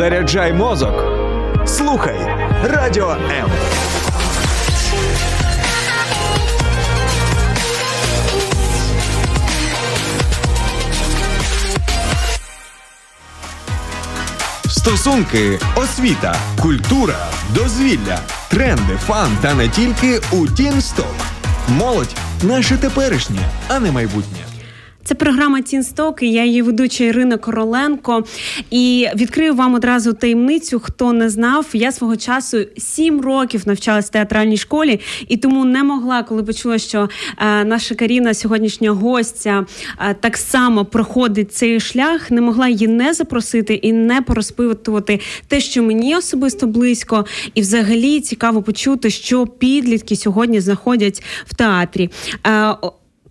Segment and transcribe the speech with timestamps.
[0.00, 1.04] Заряджай мозок.
[1.66, 2.18] Слухай
[2.64, 3.50] радіо М.
[14.68, 21.14] Стосунки, освіта, культура, дозвілля, тренди, фан та не тільки у Тінсток.
[21.68, 24.49] Молодь наше теперішнє, а не майбутнє.
[25.10, 28.24] Це програма Тінсток, і я її ведуча Ірина Короленко.
[28.70, 30.80] І відкрию вам одразу таємницю.
[30.80, 35.82] Хто не знав, я свого часу сім років навчалась в театральній школі, і тому не
[35.82, 39.66] могла, коли почула, що е, наша Каріна, сьогоднішня гостя,
[39.98, 45.60] е, так само проходить цей шлях, не могла її не запросити і не порозпитувати те,
[45.60, 52.10] що мені особисто близько, і взагалі цікаво почути, що підлітки сьогодні знаходять в театрі.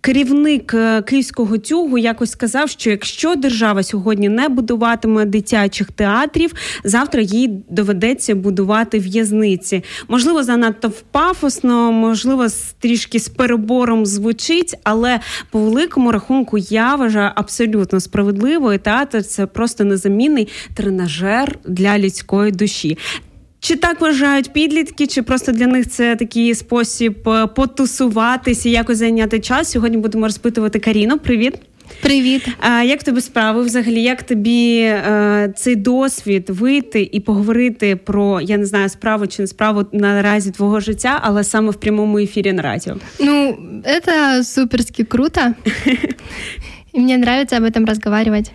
[0.00, 6.52] Керівник е, київського тюгу якось сказав, що якщо держава сьогодні не будуватиме дитячих театрів,
[6.84, 9.84] завтра їй доведеться будувати в'язниці.
[10.08, 12.46] Можливо, занадто пафосно, можливо,
[12.78, 18.72] трішки з перебором звучить, але по великому рахунку я вважаю абсолютно справедливо.
[18.72, 22.98] І театр це просто незамінний тренажер для людської душі.
[23.60, 29.40] Чи так вважають підлітки, чи просто для них це такий спосіб е, потусуватися, якось зайняти
[29.40, 29.70] час?
[29.70, 31.18] Сьогодні будемо розпитувати Каріну.
[31.18, 31.54] Привіт.
[32.02, 32.48] Привіт.
[32.60, 33.62] А як тобі справи?
[33.62, 39.42] Взагалі, як тобі е, цей досвід вийти і поговорити про я не знаю справу чи
[39.42, 42.96] не справу наразі твого життя, але саме в прямому ефірі на радіо?
[43.20, 43.58] Ну,
[44.04, 45.40] це суперски круто.
[46.93, 48.51] І мені подобається об этом розмовляти.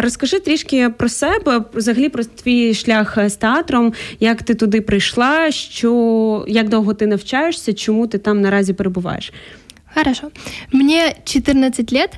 [0.00, 6.44] Розкажи трішки про себе, взагалі про твій шлях з театром, як ти туди прийшла, що
[6.48, 9.32] як довго ти навчаєшся, чому ти там наразі перебуваєш?
[9.94, 10.30] Хорошо.
[10.72, 12.10] Мне 14 лет,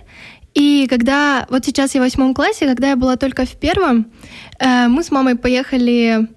[0.55, 4.07] и когда, вот сейчас я в восьмом классе, когда я была только в первом,
[4.61, 6.29] э, мы с мамой поехали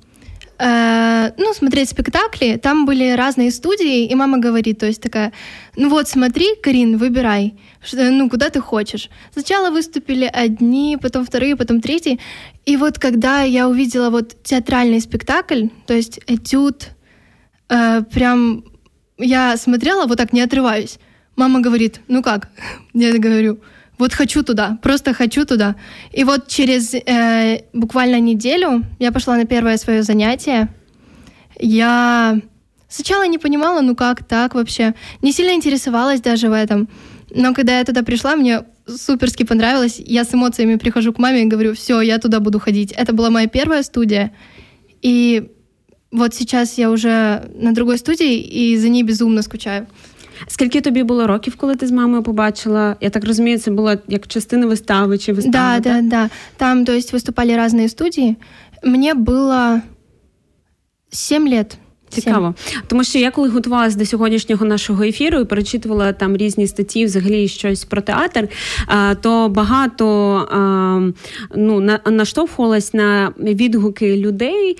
[0.60, 5.32] э, ну, смотреть спектакли, там были разные студии, и мама говорит, то есть такая,
[5.76, 9.08] ну вот смотри, Карин, выбирай, что, ну, куда ты хочешь.
[9.32, 12.20] Сначала выступили одни, потом вторые, потом третьи,
[12.66, 16.88] и вот когда я увидела вот театральный спектакль, то есть этюд,
[17.68, 18.64] э, прям
[19.18, 20.98] я смотрела, вот так не отрываюсь,
[21.36, 22.48] мама говорит, ну как?
[22.94, 23.60] Я говорю,
[24.00, 25.76] вот хочу туда, просто хочу туда.
[26.10, 30.68] И вот через э, буквально неделю я пошла на первое свое занятие.
[31.60, 32.40] Я
[32.88, 36.88] сначала не понимала, ну как так вообще, не сильно интересовалась даже в этом.
[37.34, 40.00] Но когда я туда пришла, мне суперски понравилось.
[40.04, 42.92] Я с эмоциями прихожу к маме и говорю, все, я туда буду ходить.
[42.92, 44.32] Это была моя первая студия.
[45.02, 45.50] И
[46.10, 49.86] вот сейчас я уже на другой студии, и за ней безумно скучаю.
[50.47, 52.95] Скільки тобі було років, коли ти з мамою побачила?
[53.01, 55.79] Я так розумію, це було як частина вистави чи вистави?
[55.79, 56.29] Да, да, да.
[56.57, 58.35] Там, то есть, выступали разные студии.
[58.83, 59.81] Мне было
[61.11, 61.77] 7 лет.
[62.09, 62.55] Цікаво,
[62.87, 67.47] тому що я коли готувалася до сьогоднішнього нашого ефіру і перечитувала там різні статті, взагалі
[67.47, 68.47] щось про театр,
[69.21, 71.13] то багато
[71.55, 74.77] ну наштовхувалась на відгуки людей.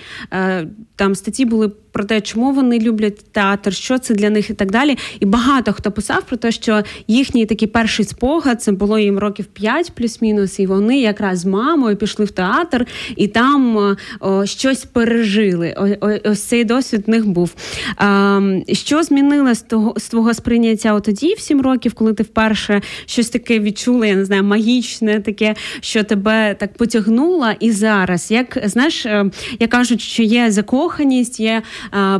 [0.96, 4.71] Там статті були про те, чому вони люблять театр, що це для них і так
[4.71, 4.97] далі.
[5.19, 9.45] І багато хто писав про те, що їхній такий перший спогад це було їм років
[9.45, 15.75] 5 плюс-мінус, і вони якраз з мамою пішли в театр і там о, щось пережили.
[15.77, 17.53] О, о, ось цей досвід в них був.
[17.97, 18.41] А,
[18.71, 23.29] Що змінилось з того з твого сприйняття тоді, в 7 років, коли ти вперше щось
[23.29, 29.05] таке відчула, я не знаю, магічне, таке, що тебе так потягнуло, і зараз, як знаєш,
[29.05, 31.61] е, як кажуть, що є закоханість, є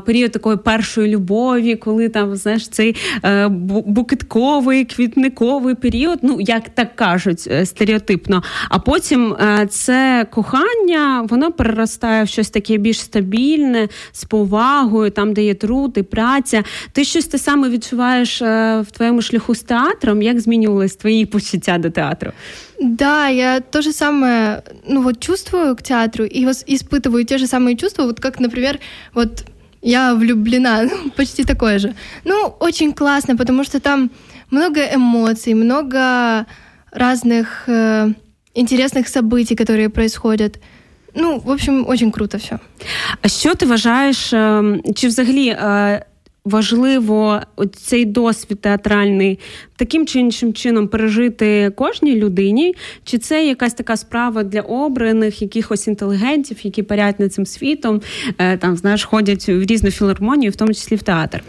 [0.07, 3.49] період такої першої любові, коли там знаєш цей е,
[3.87, 8.43] букетковий, квітниковий період, ну як так кажуть е, стереотипно.
[8.69, 15.33] А потім е, це кохання, воно переростає в щось таке більш стабільне, з повагою, там
[15.33, 16.65] де є труд і праця.
[16.93, 20.23] Ти щось те саме відчуваєш в твоєму шляху з театром?
[20.23, 22.33] Як змінювались твої почуття до театру?
[22.81, 27.77] Да, я то же самое, ну вот чувствую к театру и испытываю те же самые
[27.77, 28.79] чувства, вот как, например,
[29.15, 29.45] вот
[29.82, 31.94] я влюблена, почти такое же.
[32.26, 34.12] Ну, очень классно, потому что там
[34.52, 36.46] много эмоций, много
[36.92, 38.14] разных э,
[38.54, 40.60] интересных событий, которые происходят.
[41.16, 42.60] Ну, в общем, очень круто все.
[43.22, 44.18] А що ти вважаєш,
[44.96, 45.58] чи взагалі
[46.47, 47.41] важливо
[47.73, 49.39] цей досвід театральний
[49.77, 52.75] таким чи іншим чином пережити кожній людині?
[53.05, 58.01] Чи це якась така справа для обраних якихось інтелігентів, які парять над цим світом,
[58.39, 61.43] е, там знаєш, ходять в різну філармонію, в тому числі в театр?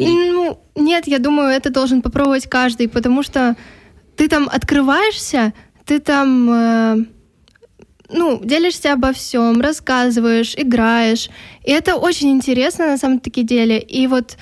[0.00, 0.06] И...
[0.06, 3.54] Ну, нет, я думаю, это должен попробовать каждый, потому что
[4.16, 5.52] ты там открываешься,
[5.86, 6.50] ты там...
[6.50, 7.04] Э
[8.10, 11.30] ну, делишься обо всем, рассказываешь, играешь.
[11.64, 13.78] И это очень интересно на самом-таки деле.
[13.78, 14.36] И вот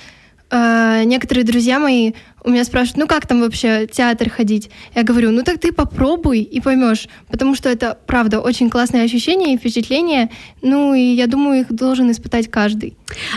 [0.51, 2.13] э, некоторые друзья мои
[2.47, 4.69] у меня спрашивают, ну как там вообще театр ходить?
[4.95, 9.53] Я говорю, ну так ты попробуй и поймешь, потому что это, правда, очень классное ощущение
[9.53, 10.29] и впечатление,
[10.61, 12.93] ну і я думаю, їх должен испытать каждый.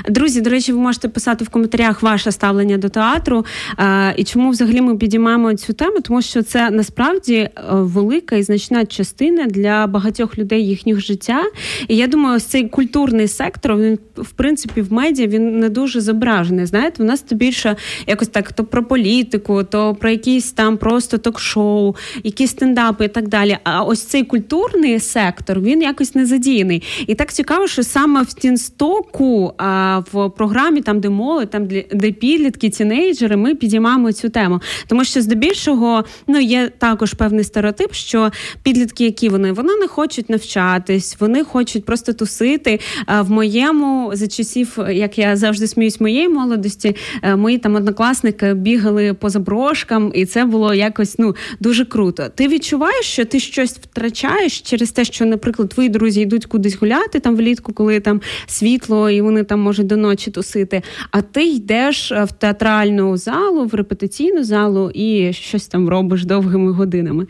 [0.09, 3.45] Друзі, до речі, ви можете писати в коментарях ваше ставлення до театру
[3.79, 8.43] е, і чому взагалі ми підіймаємо цю тему, тому що це насправді е, велика і
[8.43, 11.43] значна частина для багатьох людей їхнього життя.
[11.89, 16.01] І я думаю, ось цей культурний сектор він в принципі в медіа він не дуже
[16.01, 16.67] зображений.
[16.67, 17.77] Знаєте, у нас то більше
[18.07, 23.28] якось так то про політику, то про якісь там просто ток-шоу, якісь стендапи і так
[23.28, 23.58] далі.
[23.64, 26.84] А ось цей культурний сектор він якось не задіяний.
[27.08, 32.12] І так цікаво, що саме в Тінстоку а, в програмі, там де молодь, там де
[32.12, 34.62] підлітки, тінейджери, ми підіймаємо цю тему.
[34.88, 38.32] Тому що здебільшого ну є також певний стереотип, що
[38.64, 42.80] підлітки, які вони вони не хочуть навчатись, вони хочуть просто тусити.
[43.08, 48.81] В моєму за часів, як я завжди сміюсь, моєї молодості, е, мої там однокласники бігали
[48.82, 52.28] бігали по заброшкам, і це було якось ну дуже круто.
[52.36, 57.20] Ти відчуваєш, що ти щось втрачаєш через те, що, наприклад, твої друзі йдуть кудись гуляти
[57.20, 60.82] там влітку, коли там світло, і вони там можуть до ночі тусити.
[61.12, 67.28] А ти йдеш в театральну залу, в репетиційну залу і щось там робиш довгими годинами.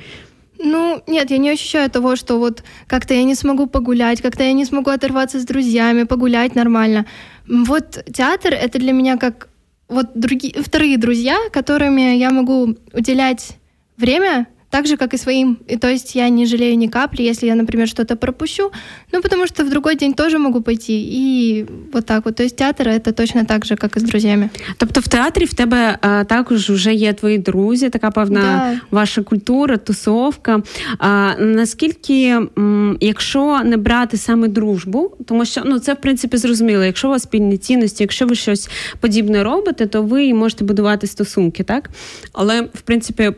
[0.64, 4.54] Ну, нет, я не ощущаю того, что вот как-то я не смогу погулять, как-то я
[4.54, 7.06] не смогу оторваться с друзьями, погулять нормально.
[7.48, 9.48] Вот театр— это для меня как
[9.92, 13.58] вот другие, вторые друзья, которыми я могу уделять
[13.98, 15.58] время так же, как и своим.
[15.68, 18.72] И то есть я не жалею ни капли, если я, например, что-то пропущу,
[19.14, 20.94] ну, потому что в другой день тоже могу пойти.
[20.94, 22.36] І вот так от.
[22.36, 24.50] То есть театр— це точно так же, як і з друзями.
[24.78, 28.82] Тобто в театрі в тебе а, також вже є твої друзі, така певна да.
[28.92, 30.62] ваша культура, тусовка.
[30.98, 36.84] А, Наскільки, м, якщо не брати саме дружбу, тому що ну це в принципі зрозуміло,
[36.84, 38.70] якщо у вас спільні цінності, якщо ви щось
[39.00, 41.90] подібне робите, то ви можете будувати стосунки, так?
[42.34, 43.32] Але в принципі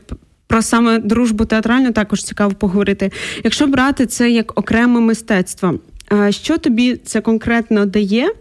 [0.47, 3.11] про саме дружбу театральну також цікаво поговорити.
[3.43, 5.79] Якщо брати це як окреме мистецтво,
[6.29, 8.31] що тобі це конкретно дає?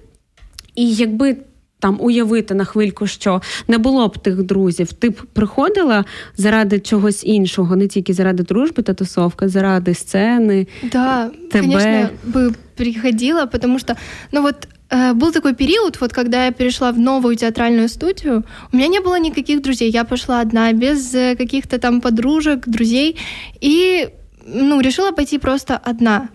[0.74, 1.36] І якби
[1.81, 6.05] там уявити на хвильку, що не було б тих друзів, ти б приходила
[6.37, 10.67] заради чогось іншого, не тільки заради дружби та тусовки, заради сцени.
[10.91, 11.61] Да, тебе.
[11.61, 13.95] конечно, бы приходила, потому что,
[14.31, 18.77] ну вот Э, был такой период, вот когда я перешла в новую театральную студию, у
[18.77, 23.17] меня не было никаких друзей, я пошла одна, без э, каких-то там подружек, друзей,
[23.59, 24.09] и
[24.45, 26.29] ну, решила пойти просто одна.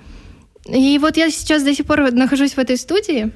[0.69, 3.33] И вот я сейчас до сих пор нахожусь в этой студии,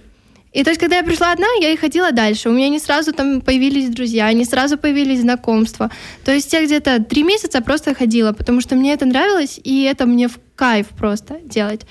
[0.53, 2.49] И то есть, когда я пришла одна, я и ходила дальше.
[2.49, 5.89] У меня не сразу там появились друзья, не сразу появились знакомства.
[6.25, 10.05] То есть я где-то три месяца просто ходила, потому что мне это нравилось, и это
[10.05, 11.81] мне в кайф просто делать.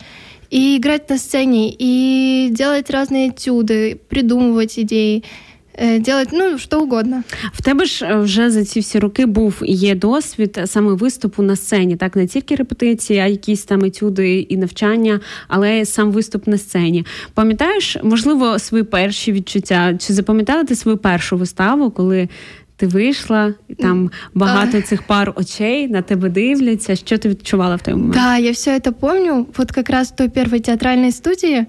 [0.50, 5.22] и играть на сцене, и делать разные этюды, придумывать идеи.
[5.80, 7.22] Делать ну що угодно.
[7.52, 11.56] В тебе ж вже за ці всі роки був і є досвід саме виступу на
[11.56, 16.58] сцені, так не тільки репетиції, а якісь там етюди і навчання, але сам виступ на
[16.58, 17.06] сцені.
[17.34, 19.94] Пам'ятаєш, можливо, свої перші відчуття?
[19.98, 22.28] Чи запам'ятала ти свою першу виставу, коли
[22.76, 24.82] ти вийшла, і там багато а...
[24.82, 26.96] цих пар очей на тебе дивляться.
[26.96, 28.14] Що ти відчувала в той момент?
[28.14, 29.46] Да, я все это помню.
[29.56, 31.66] Вот как раз в той первой театральной студии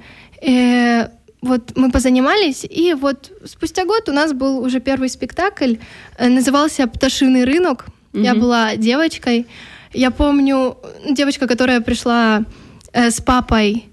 [0.47, 1.07] э,
[1.42, 5.76] вот мы позанимались, и вот спустя год у нас был уже первый спектакль,
[6.18, 7.86] э, назывался «Пташиный рынок».
[8.12, 8.22] Угу.
[8.22, 9.46] Я была девочкой.
[9.92, 10.76] Я помню
[11.08, 12.44] девочка, которая пришла
[12.92, 13.84] э, с папой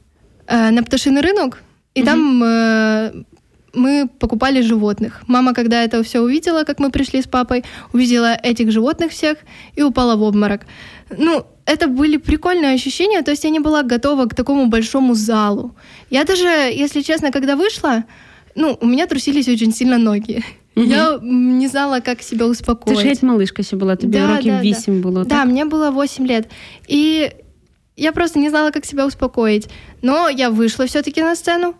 [0.48, 1.62] э, на пташиный рынок,
[1.96, 2.10] и угу.
[2.10, 3.24] там э,
[3.74, 5.24] мы покупали животных.
[5.28, 9.38] Мама, когда это все увидела, как мы пришли с папой, увидела этих животных всех
[9.76, 10.62] и упала в обморок.
[11.17, 15.75] Ну, это были прикольные ощущения, то есть я не была готова к такому большому залу.
[16.11, 18.05] Я даже, если честно, когда вышла,
[18.55, 20.45] ну, у меня трусились очень сильно ноги.
[20.77, 20.87] Угу.
[20.87, 22.97] Я не знала, как себя успокоить.
[22.97, 25.09] Ты же ведь малышка еще была, тебе да, років да, 8 да.
[25.09, 25.29] было, так?
[25.29, 26.49] Да, мне было 8 лет.
[26.87, 27.33] И
[27.97, 29.69] я просто не знала, как себя успокоить.
[30.03, 31.75] Но я вышла все-таки на сцену,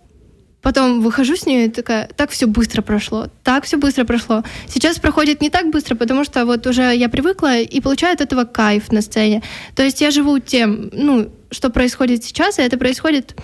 [0.69, 4.45] Потом выхожу с нее и такая, так все быстро прошло, так все быстро прошло.
[4.67, 8.45] Сейчас проходит не так быстро, потому что вот уже я привыкла и получаю от этого
[8.45, 9.43] кайф на сцене.
[9.75, 13.35] То есть я живу тем, ну, что происходит сейчас, и это происходит,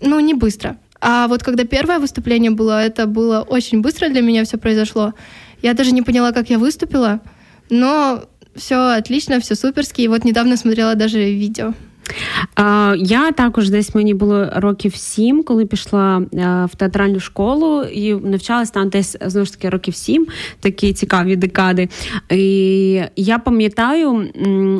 [0.00, 0.78] ну, не быстро.
[1.02, 5.12] А вот когда первое выступление было, это было очень быстро для меня все произошло.
[5.60, 7.20] Я даже не поняла, как я выступила,
[7.68, 8.24] но
[8.56, 10.00] все отлично, все суперски.
[10.00, 11.74] И вот недавно смотрела даже видео.
[12.96, 16.22] Я також десь мені було років сім, коли пішла
[16.72, 20.26] в театральну школу і навчалася там десь знову ж таки років сім,
[20.60, 21.88] такі цікаві декади.
[22.30, 24.28] І Я пам'ятаю,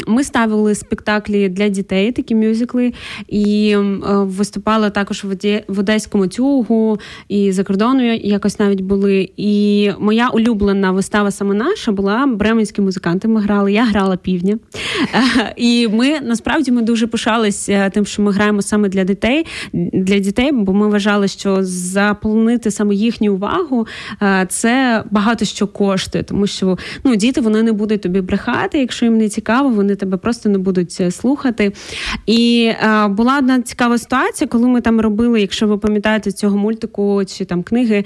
[0.06, 2.92] ми ставили спектаклі для дітей, такі мюзикли,
[3.28, 5.24] і виступала також
[5.68, 9.28] в Одеському тюгу і за кордоном якось навіть були.
[9.36, 13.28] І моя улюблена вистава саме наша була бременські музиканти.
[13.28, 14.58] Ми грали, я грала півдня.
[15.56, 20.52] І ми насправді ми дуже пишалися тим, що ми граємо саме для дітей, для дітей,
[20.52, 23.86] бо ми вважали, що заполонити саме їхню увагу
[24.22, 29.04] е, це багато що коштує, тому що ну діти вони не будуть тобі брехати, якщо
[29.04, 31.72] їм не цікаво, вони тебе просто не будуть е, слухати.
[32.26, 37.22] І е, була одна цікава ситуація, коли ми там робили, якщо ви пам'ятаєте цього мультику
[37.24, 38.04] чи там книги,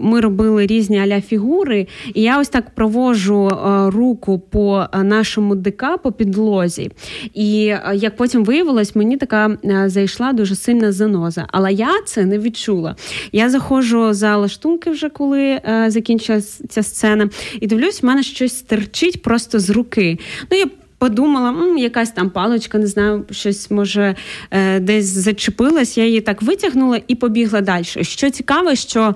[0.00, 3.50] ми робили різні аля фігури, і я ось так провожу
[3.86, 6.90] руку по нашому ДК по підлозі.
[7.34, 11.46] І як потім виявилось, мені така е, зайшла дуже сильна заноза.
[11.48, 12.96] Але я це не відчула.
[13.32, 17.28] Я заходжу за лаштунки вже коли е, закінчилася ця сцена,
[17.60, 20.18] і дивлюсь, в мене щось терчить просто з руки.
[20.50, 20.66] Ну, я
[21.02, 24.14] Подумала, М, якась там паличка, не знаю, щось може
[24.50, 25.98] е, десь зачепилась.
[25.98, 27.84] Я її так витягнула і побігла далі.
[27.84, 29.14] Що цікаво, що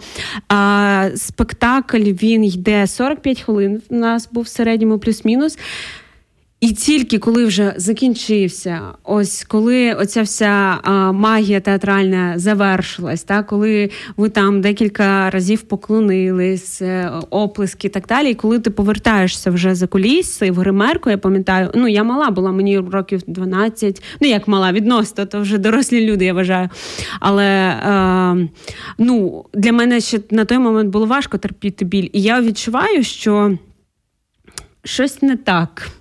[0.53, 3.83] е, спектакль він йде 45 хвилин.
[3.89, 5.59] У нас був в середньому плюс-мінус.
[6.61, 13.91] І тільки коли вже закінчився, ось коли оця вся а, магія театральна завершилась, та коли
[14.17, 18.31] ви там декілька разів поклонились, е, оплески і так далі.
[18.31, 22.53] І коли ти повертаєшся вже за куліси в гримерку, я пам'ятаю, ну я мала була,
[22.53, 26.69] мені років 12, ну як мала відносно, то вже дорослі люди, я вважаю.
[27.21, 28.49] Але а, е,
[28.99, 32.09] ну, для мене ще на той момент було важко терпіти біль.
[32.13, 33.59] І я відчуваю, що
[34.85, 35.96] щось не так.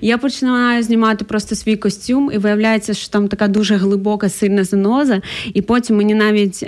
[0.00, 5.22] Я починаю знімати просто свій костюм, і виявляється, що там така дуже глибока, сильна заноза.
[5.54, 6.66] І потім мені навіть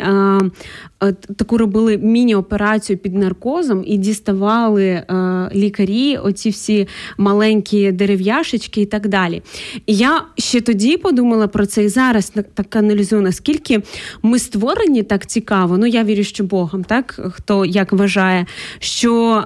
[1.37, 6.89] таку робили міні-операцію під наркозом і діставали а, лікарі, оці всі
[7.19, 9.43] маленькі дерев'яшечки і так далі.
[9.87, 13.83] І я ще тоді подумала про це і зараз так аналізую, наскільки
[14.23, 15.79] ми створені так цікаво.
[15.79, 18.47] Ну я вірю, що Богом, так хто як вважає,
[18.79, 19.45] що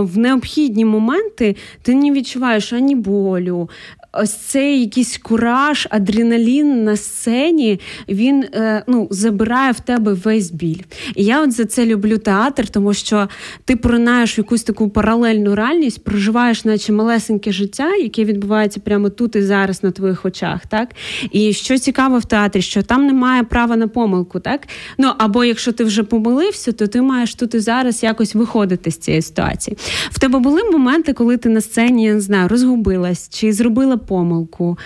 [0.00, 3.68] в необхідні моменти ти не відчуваєш ані болю,
[4.22, 10.82] ось цей якийсь кураж, адреналін на сцені, він е, ну, забирає в тебе весь біль.
[11.14, 13.28] І я от за це люблю театр, тому що
[13.64, 19.42] ти пронаєш якусь таку паралельну реальність, проживаєш, наче малесеньке життя, яке відбувається прямо тут і
[19.42, 20.66] зараз на твоїх очах.
[20.66, 20.88] так?
[21.30, 24.68] І що цікаво в театрі, що там немає права на помилку, так?
[24.98, 28.98] Ну або якщо ти вже помилився, то ти маєш тут і зараз якось виходити з
[28.98, 29.76] цієї ситуації.
[30.10, 34.77] В тебе були моменти, коли ти на сцені я не знаю, розгубилась чи зробила помилку.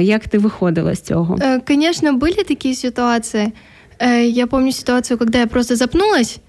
[0.00, 1.36] Як ты выходила с цього?
[1.36, 3.52] Э, конечно, были такие ситуации.
[3.98, 6.40] Э, я помню ситуацию, когда я просто запнулась,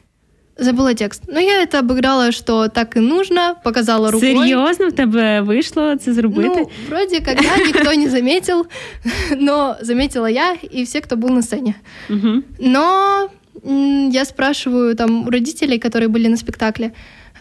[0.59, 1.23] Забула текст.
[1.27, 4.33] Ну, я это обыграла, что так и нужно, показала рукой.
[4.33, 6.49] Серьезно, в тебе вийшло це зробити?
[6.49, 8.65] Ну, вроде как, да, никто не заметил,
[9.37, 11.75] но заметила я и все, кто был на сцене.
[12.59, 13.29] Но
[14.11, 16.91] я спрашиваю там у родителей, которые были на спектакле,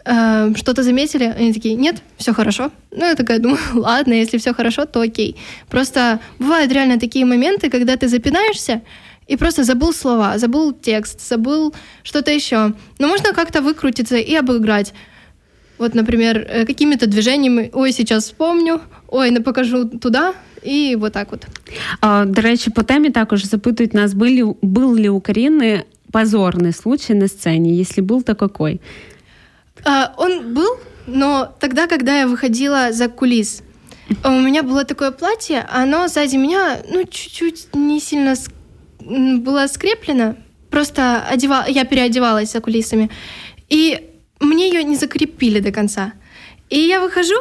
[0.04, 1.34] э, что-то заметили?
[1.38, 2.70] Они такие, нет, все хорошо.
[2.90, 5.36] Ну, я такая думаю, ладно, если все хорошо, то окей.
[5.68, 8.80] Просто бывают реально такие моменты, когда ты запинаешься,
[9.26, 12.72] и просто забыл слова, забыл текст, забыл что-то еще.
[12.98, 14.94] Но можно как-то выкрутиться и обыграть.
[15.78, 20.32] Вот, например, э, какими-то движениями, ой, сейчас вспомню, ой, ну покажу туда,
[20.66, 21.46] і вот так от.
[22.00, 25.82] А, До речі, по темі також запитують нас, был был ли у Карины
[26.12, 27.80] позорный случай на сцене?
[27.80, 28.80] Если был, то какой?
[29.85, 33.63] А, он был, но тогда, когда я выходила за кулис,
[34.23, 38.35] у меня было такое платье, оно сзади меня, ну, чуть-чуть не сильно
[39.00, 40.35] было скреплено.
[40.69, 43.09] Просто одевал, я переодевалась за кулисами.
[43.69, 44.09] И
[44.39, 46.13] мне ее не закрепили до конца.
[46.69, 47.35] И я выхожу,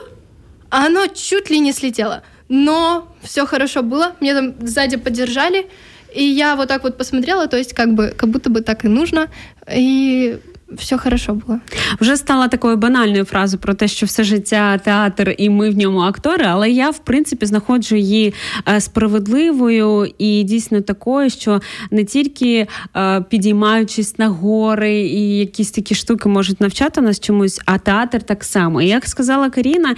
[0.70, 2.22] а оно чуть ли не слетело.
[2.48, 4.16] Но все хорошо было.
[4.20, 5.66] Мне там сзади поддержали.
[6.12, 8.88] И я вот так вот посмотрела, то есть как бы, как будто бы так и
[8.88, 9.28] нужно.
[9.72, 10.40] И
[10.72, 11.58] все хорошо було.
[12.00, 16.00] Вже стала такою банальною фразою про те, що все життя театр і ми в ньому
[16.00, 18.34] актори, але я в принципі знаходжу її
[18.68, 21.60] е, справедливою і дійсно такою, що
[21.90, 27.78] не тільки е, підіймаючись на гори і якісь такі штуки можуть навчати нас чомусь, а
[27.78, 28.82] театр так само.
[28.82, 29.94] І як сказала Каріна,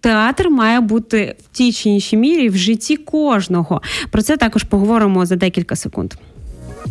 [0.00, 3.82] театр має бути в тій чи іншій мірі в житті кожного.
[4.10, 6.14] Про це також поговоримо за декілька секунд.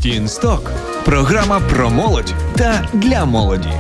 [0.02, 0.72] Тінсток
[1.06, 3.74] програма про молодь та для молоді.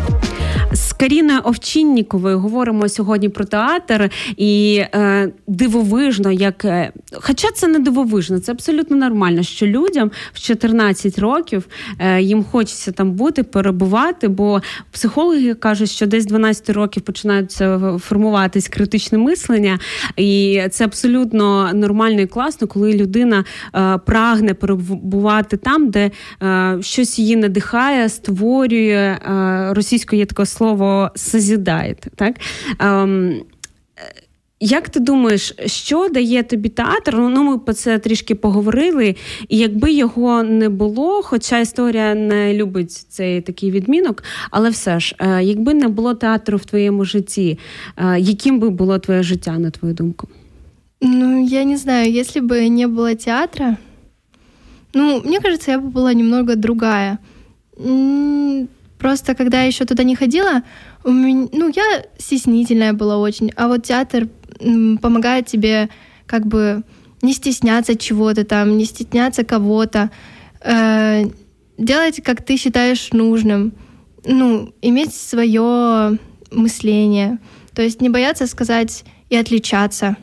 [1.01, 4.09] Каріною Овчинніковою говоримо сьогодні про театр.
[4.37, 10.39] І е, дивовижно, як е, хоча це не дивовижно, це абсолютно нормально, що людям в
[10.39, 11.67] 14 років
[11.99, 18.67] е, їм хочеться там бути, перебувати, бо психологи кажуть, що десь 12 років починаються формуватись
[18.67, 19.79] критичне мислення,
[20.17, 26.11] і це абсолютно нормально і класно, коли людина е, прагне перебувати там, де
[26.43, 31.96] е, щось її надихає, створює е, російською є таке слово созідає.
[32.16, 32.36] Так?
[32.78, 33.40] Ем,
[34.60, 37.16] як ти думаєш, що дає тобі театр?
[37.16, 39.16] Ну, ми про це трішки поговорили,
[39.48, 45.16] і якби його не було, хоча історія не любить цей такий відмінок, але все ж,
[45.18, 47.58] е, якби не було театру в твоєму житті,
[47.96, 50.28] е, яким би було твоє життя, на твою думку?
[51.00, 53.76] Ну, я не знаю, если бы не было театра,
[54.94, 57.18] ну, мне кажется, я бы была немного другая.
[59.01, 60.61] Просто когда я еще туда не ходила,
[61.03, 64.29] у меня, ну, я стеснительная была очень, а вот театр
[65.01, 65.89] помогает тебе
[66.27, 66.83] как бы
[67.23, 70.11] не стесняться чего-то там, не стесняться кого-то,
[70.63, 71.23] э,
[71.79, 73.73] делать, как ты считаешь нужным,
[74.23, 76.19] ну, иметь свое
[76.51, 77.39] мышление,
[77.73, 80.15] то есть не бояться сказать и отличаться.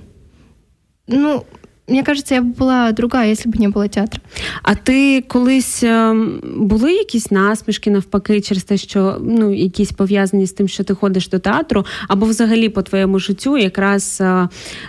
[1.09, 1.45] Ну,
[1.89, 4.21] Мені кажеться, я б була друга, якщо б не було театру.
[4.63, 10.53] А ти колись ем, були якісь насмішки навпаки, через те, що ну якісь пов'язані з
[10.53, 14.49] тим, що ти ходиш до театру, або взагалі по твоєму життю, якраз е,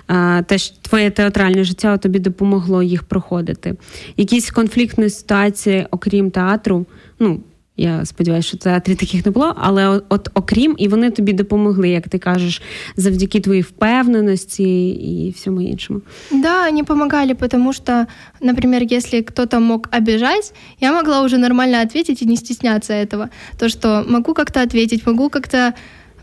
[0.09, 3.75] е, те, що твоє театральне життя тобі допомогло їх проходити?
[4.17, 6.85] Якісь конфліктні ситуації, окрім театру,
[7.19, 7.39] ну
[7.78, 12.08] я сподіваюся, що театрі таких не було, але от окрім, і вони тобі допомогли, як
[12.08, 12.62] ти кажеш,
[12.96, 16.00] завдяки твоїй впевненості і всьому іншому.
[16.30, 18.06] Да, они помогали, потому что,
[18.40, 23.28] например, если кто-то мог обижать, я могла уже нормально ответить и не стесняться этого.
[23.58, 25.74] То, что могу как-то ответить, могу как-то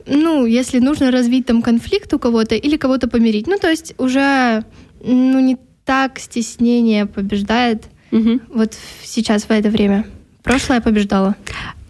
[0.07, 3.47] ну, если нужно развить там конфликт у кого-то или кого-то помирить.
[3.47, 4.63] Ну, то есть уже
[5.05, 8.39] ну, не так стеснение побеждает угу.
[8.53, 10.05] вот сейчас в это время.
[10.46, 11.34] Прошлое побіждало.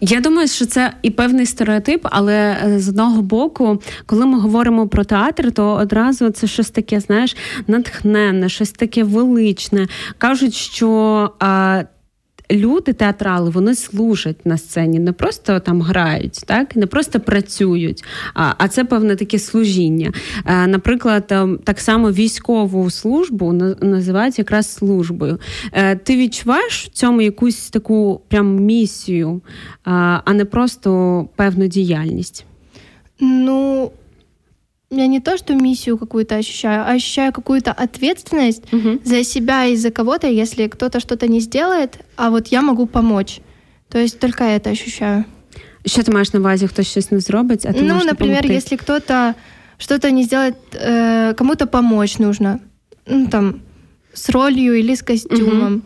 [0.01, 4.87] Я думаю, що це і певний стереотип, але е, з одного боку, коли ми говоримо
[4.87, 7.35] про театр, то одразу це щось таке, знаєш,
[7.67, 9.87] натхненне, щось таке величне.
[10.17, 11.31] Кажуть, що.
[11.39, 11.83] А,
[12.51, 18.53] люди, театрали, вони служать на сцені, не просто там грають, так не просто працюють, а
[18.57, 20.13] а це певне таке служіння.
[20.45, 25.39] Е, наприклад, е, так само військову службу називають якраз службою.
[25.71, 29.41] Е, ти відчуваєш в цьому якусь таку прям місію,
[29.83, 32.45] а не просто певну діяльність?
[33.19, 33.91] Ну,
[34.89, 38.99] я не то, что миссию какую-то ощущаю, а ощущаю какую-то ответственность угу.
[39.03, 43.39] за себя и за кого-то, если кто-то что-то не сделает, а вот я могу помочь.
[43.89, 45.25] То есть только это ощущаю.
[45.85, 48.53] Что ты маешь на увазі, хтось щось не зробить, а ти Ну, например, допомогти?
[48.53, 49.35] если кто-то
[49.77, 52.59] что-то не сделает, э, кому-то помочь нужно,
[53.05, 53.61] ну, там,
[54.13, 55.81] с ролью или с костюмом, угу.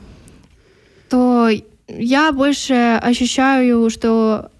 [1.09, 1.49] то
[1.87, 4.50] я больше ощущаю, что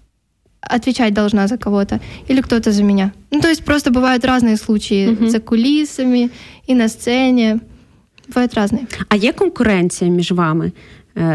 [0.70, 3.12] отвечать должна за кого-то, или кто-то за меня.
[3.30, 5.28] Ну, то есть просто бывают разные случаи угу.
[5.28, 6.30] за кулисами
[6.70, 7.60] и на сцене.
[8.28, 8.86] Бувають різні.
[9.08, 10.72] А є конкуренція між вами?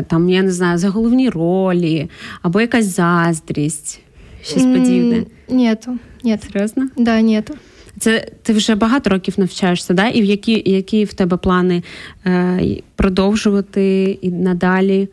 [0.07, 2.09] Там, я не знаю, за головні ролі,
[2.41, 3.99] або якась заздрість,
[4.43, 5.23] щось подібне?
[5.49, 5.97] Нету.
[6.23, 6.43] Нет.
[6.43, 6.87] Серйозно?
[6.97, 7.53] Да, нету.
[7.99, 10.07] Це ти вже багато років навчаєшся, да?
[10.07, 11.83] І в які які в тебе плани
[12.25, 12.59] е,
[12.95, 15.09] продовжувати і надалі?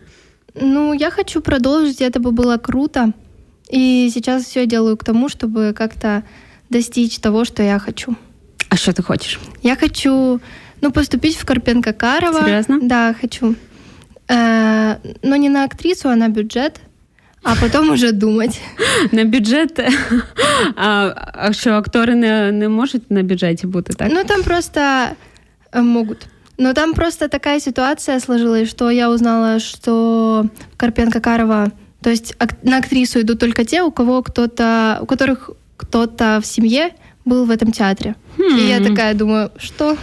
[0.63, 3.13] Ну, я хочу продовжити, це би було круто.
[3.71, 6.23] И сейчас все делаю к тому, чтобы как-то
[6.71, 8.17] достичь того, что я хочу.
[8.69, 9.41] А что ты хочешь?
[9.63, 10.41] Я хочу,
[10.81, 12.41] ну, поступить в Карпенко Карова.
[12.45, 12.79] Серьезно?
[12.83, 13.55] Да, хочу.
[14.29, 16.81] Э, но не на актрису, а на бюджет.
[17.43, 18.61] А потом уже думать.
[19.13, 19.79] На бюджет.
[20.77, 24.09] А, а що актори не, не можуть на бюджеті бути, так?
[24.13, 24.81] Ну там просто
[25.73, 26.27] э, могут.
[26.59, 30.47] Но там просто такая ситуация сложилась, что я узнала, что
[30.77, 31.71] Карпенко Карова
[32.04, 36.92] То есть на актрису идут только те, у кого кто-то, у которых кто-то в семье
[37.26, 38.16] был в этом театре.
[38.38, 38.58] Хм.
[38.58, 39.98] И я такая думаю, что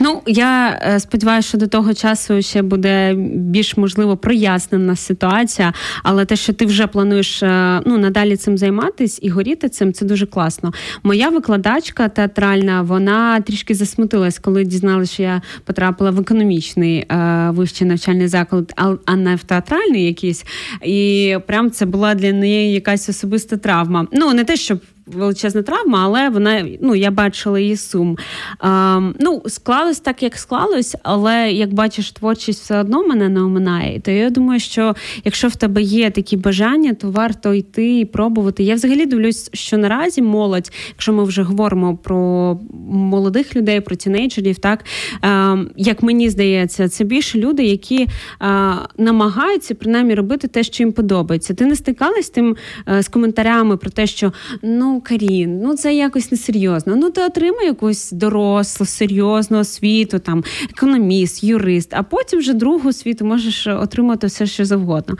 [0.00, 5.72] Ну я е, сподіваюся, що до того часу ще буде більш можливо прояснена ситуація,
[6.02, 10.04] але те, що ти вже плануєш е, ну надалі цим займатися і горіти цим, це
[10.04, 10.72] дуже класно.
[11.02, 17.86] Моя викладачка театральна, вона трішки засмутилась, коли дізналася, що я потрапила в економічний е, вищий
[17.86, 18.72] навчальний заклад,
[19.06, 20.44] а не в театральний якийсь.
[20.84, 24.06] І прям це була для неї якась особиста травма.
[24.12, 24.80] Ну не те, щоб
[25.12, 28.18] величезна травма, але вона ну я бачила її сум.
[28.58, 34.00] А, Ну, склалось так, як склалось, але як бачиш, творчість все одно мене не оминає.
[34.00, 34.94] То я думаю, що
[35.24, 38.62] якщо в тебе є такі бажання, то варто йти і пробувати.
[38.62, 42.58] Я взагалі дивлюсь, що наразі молодь, якщо ми вже говоримо про
[42.90, 44.84] молодих людей, про тінейджерів, так
[45.20, 50.92] а, як мені здається, це більше люди, які а, намагаються принаймні робити те, що їм
[50.92, 51.54] подобається.
[51.54, 55.94] Ти не стикалась з тим а, з коментарями про те, що ну Карін, ну це
[55.94, 56.96] якось несерйозно.
[56.96, 63.24] Ну ти отримай якусь дорослу, серйозну освіту, там економіст, юрист, а потім вже другу освіту
[63.24, 65.16] можеш отримати все, що завгодно.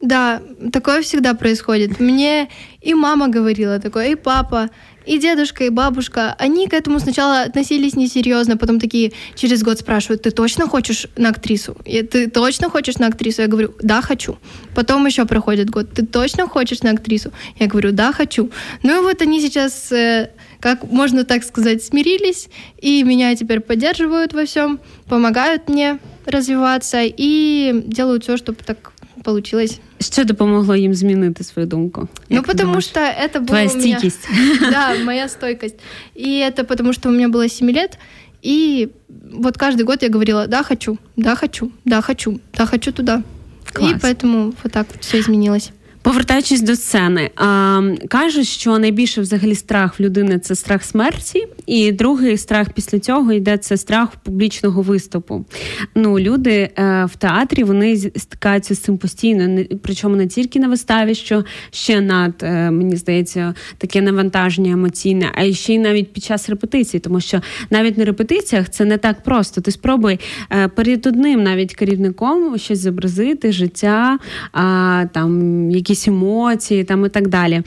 [0.00, 0.40] Да,
[0.72, 2.00] такое всегда происходит.
[2.00, 2.48] Мне
[2.80, 4.68] и мама говорила такое, и папа,
[5.08, 6.36] и дедушка, и бабушка.
[6.38, 11.30] Они к этому сначала относились несерьезно, потом такие через год спрашивают, ты точно хочешь на
[11.30, 11.76] актрису?
[11.84, 13.42] И ты точно хочешь на актрису?
[13.42, 14.38] Я говорю, да, хочу.
[14.74, 17.32] Потом еще проходит год, ты точно хочешь на актрису?
[17.58, 18.50] Я говорю, да, хочу.
[18.82, 22.48] Ну и вот они сейчас э, как можно так сказать, смирились,
[22.80, 28.92] и меня теперь поддерживают во всем, помогают мне развиваться и делают все, чтобы так
[29.27, 29.79] получилось.
[29.99, 32.07] Що допомогло їм змінити свою думку?
[32.29, 32.85] Ну, потому думаешь?
[32.85, 34.29] что это было Твоя стійкість.
[34.29, 34.71] Меня...
[34.71, 35.75] Да, моя стойкость.
[36.15, 37.97] И это потому, что у меня было 7 лет,
[38.45, 38.89] и
[39.33, 43.23] вот каждый год я говорила, да, хочу, да, хочу, да, хочу, да, хочу туда.
[43.73, 43.91] Класс.
[43.91, 45.71] И поэтому вот так вот все изменилось.
[46.08, 51.92] Повертаючись до сцени, а, кажуть, що найбільше взагалі страх в людини це страх смерті, і
[51.92, 55.44] другий страх після цього йде це страх публічного виступу.
[55.94, 61.14] Ну, Люди е, в театрі вони стикаються з цим постійно, причому не тільки на виставі,
[61.14, 66.48] що ще над, е, мені здається, таке навантаження емоційне, а ще й навіть під час
[66.48, 67.40] репетиції, тому що
[67.70, 69.60] навіть на репетиціях це не так просто.
[69.60, 70.20] Ти спробуй
[70.52, 74.18] е, перед одним навіть керівником щось зобразити, життя,
[74.52, 77.62] а, там якісь якісь емоції там і так далі.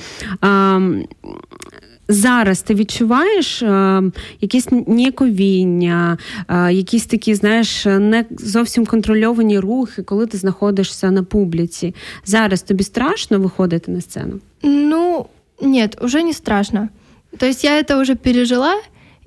[2.07, 4.03] Зараз ти відчуваєш е,
[4.41, 6.17] якесь ніяковіння,
[6.47, 11.95] е, якісь такі, знаєш, не зовсім контрольовані рухи, коли ти знаходишся на публіці.
[12.25, 14.39] Зараз тобі страшно виходити на сцену?
[14.63, 15.25] Ну,
[15.61, 16.89] нет, уже не страшно.
[17.37, 18.75] То есть я это уже пережила,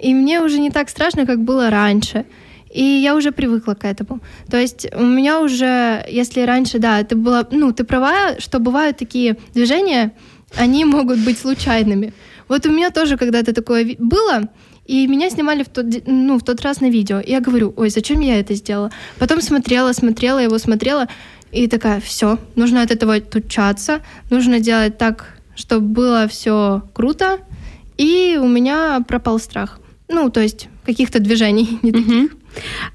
[0.05, 2.25] и мне уже не так страшно, как было раньше.
[2.75, 4.21] И я уже привыкла к этому.
[4.51, 8.97] То есть у меня уже, если раньше, да, это было, ну, ты права, что бывают
[8.97, 10.13] такие движения,
[10.57, 12.13] они могут быть случайными.
[12.49, 14.49] Вот у меня тоже когда-то такое было,
[14.87, 17.21] и меня снимали в тот, ну, в тот раз на видео.
[17.21, 18.91] И я говорю, ой, зачем я это сделала?
[19.21, 21.07] Потом смотрела, смотрела его, смотрела,
[21.53, 27.39] и такая, все, нужно от этого отучаться, нужно делать так, чтобы было все круто.
[27.99, 29.79] И у меня пропал страх.
[30.09, 32.33] Ну, то есть каких-то движений не таких.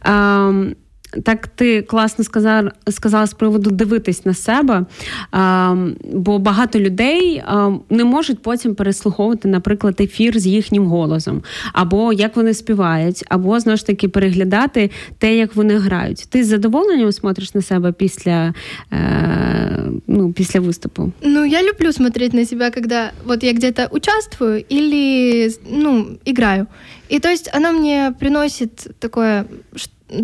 [0.04, 0.76] Um,
[1.24, 4.86] Так, ти класно сказав, сказала з приводу дивитись на себе,
[5.32, 5.76] а,
[6.14, 11.44] бо багато людей а, не можуть потім переслуховувати, наприклад, ефір з їхнім голосом,
[11.74, 16.28] або як вони співають, або знову ж таки переглядати те, як вони грають.
[16.30, 18.54] Ти з задоволенням смотриш на себе після
[18.94, 21.12] е, ну, після виступу?
[21.22, 26.68] Ну, я люблю смотреть на себя, когда вот я где-то участвую или ну, играю.
[27.12, 29.46] И то есть оно мне приносит такое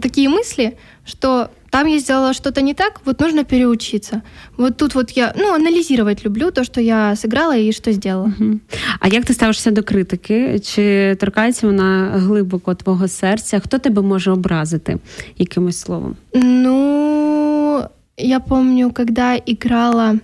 [0.01, 4.23] такие мысли, что там я сделала что-то не так, вот нужно переучиться.
[4.57, 8.33] Вот тут вот я ну, аналізувати люблю то, що я сыграла і що зробила.
[8.41, 8.59] Угу.
[9.01, 10.59] А як ти ставишся до критики?
[10.59, 13.61] Чи торкається вона глибоко твого серця?
[13.61, 14.99] Хто тебе може образити
[15.39, 16.17] якимось словом?
[16.35, 17.85] Ну,
[18.17, 20.19] я помню, когда играла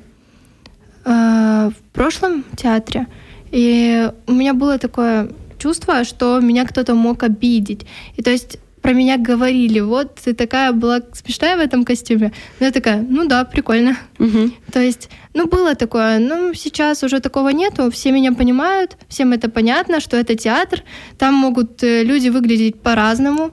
[1.05, 3.07] э, в прошлом театре,
[3.53, 7.87] и у меня было такое чувство, что меня кто-то мог обидеть.
[8.19, 12.32] И то есть про меня говорили, вот ты такая была смешная в этом костюме.
[12.60, 13.98] Ну, я такая, ну да, прикольно.
[14.20, 14.52] Угу.
[14.72, 19.50] То есть, ну было такое, ну сейчас уже такого нету, все меня понимают, всем это
[19.50, 20.84] понятно, что это театр,
[21.18, 23.52] там могут э, люди выглядеть по-разному,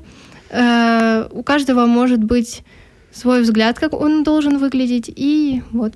[0.50, 2.62] э, у каждого может быть
[3.12, 5.94] свой взгляд, как он должен выглядеть, и вот.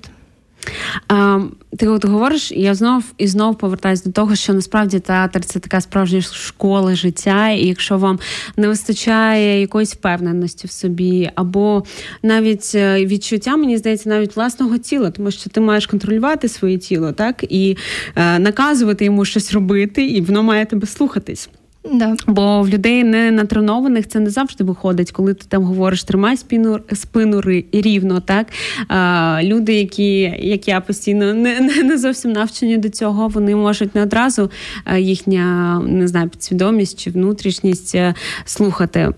[1.07, 1.39] А,
[1.77, 5.81] Ти от говориш, я знов і знов повертаюся до того, що насправді театр це така
[5.81, 8.19] справжня школа життя, і якщо вам
[8.57, 11.83] не вистачає якоїсь впевненості в собі, або
[12.23, 17.11] навіть е, відчуття, мені здається, навіть власного тіла, тому що ти маєш контролювати своє тіло,
[17.11, 17.77] так і
[18.15, 21.49] е, наказувати йому щось робити, і воно має тебе слухатись.
[21.91, 22.15] Да.
[22.27, 26.79] Бо в людей не натренованих це не завжди виходить, коли ти там говориш, тримай спину
[26.93, 27.41] спину
[27.71, 28.19] рівно.
[28.19, 28.47] Так
[28.87, 34.01] а, люди, які як я постійно не, не зовсім навчені до цього, вони можуть не
[34.03, 34.51] одразу
[34.97, 38.13] їхня не знаю, підсвідомість чи внутрішність е,
[38.45, 39.09] слухати.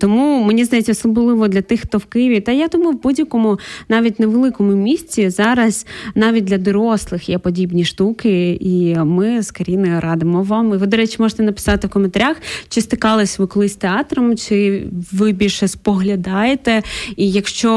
[0.00, 3.58] Тому мені здається, особливо для тих, хто в Києві, та я думаю, в будь-якому
[3.88, 10.42] навіть невеликому місці зараз навіть для дорослих є подібні штуки, і ми з Каріною радимо
[10.42, 10.74] вам.
[10.74, 12.37] І ви, до речі, можете написати в коментарях,
[12.69, 16.83] чи стикались ви колись з театром, чи ви більше споглядаєте.
[17.15, 17.71] І якщо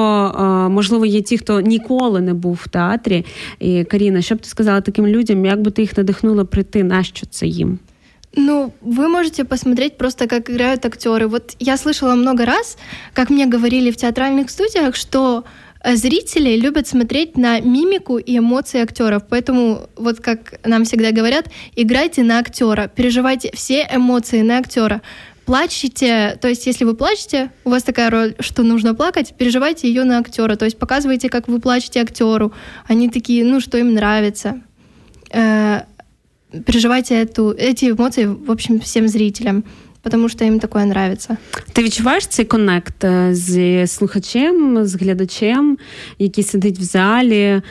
[0.70, 3.24] можливо є ті, хто ніколи не був в театрі,
[3.60, 7.02] і Каріна, що б ти сказала таким людям, як би ти їх надихнула прийти, на
[7.02, 7.78] що це їм?
[8.36, 11.26] Ну, вы можете посмотреть просто, как играют актеры.
[11.26, 12.78] Вот я слышала много раз,
[13.12, 18.81] как мне говорили в театральных студиях, что э, зрители любят смотреть на мимику и эмоции
[18.81, 19.23] актеров.
[19.29, 25.01] Поэтому, вот как нам всегда говорят, играйте на актера, переживайте все эмоции на актера.
[25.45, 30.03] Плачете, то есть если вы плачете, у вас такая роль, что нужно плакать, переживайте ее
[30.03, 32.51] на актера, то есть показывайте, как вы плачете актеру.
[32.85, 34.61] Они такие, ну, что им нравится
[35.31, 35.81] э,
[36.65, 39.63] переживайте эту, эти эмоции, в общем, всем зрителям
[40.10, 41.36] Тому що їм таке нравиться.
[41.72, 45.78] Ти відчуваєш цей коннект з слухачем, з глядачем,
[46.18, 47.62] який сидить в залі?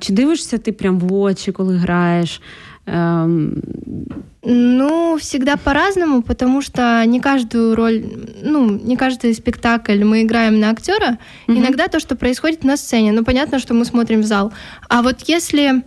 [0.00, 2.40] Чи дивишся ти прям в очі, коли граєш?
[4.42, 8.02] Ну, всегда по-разному, потому что не каждую роль,
[8.44, 11.18] ну, не каждый спектакль мы играем на актера.
[11.48, 11.58] Mm-hmm.
[11.58, 14.52] Иногда то, что происходит на сцене, ну, понятно, что мы смотрим в зал.
[14.88, 15.82] А вот если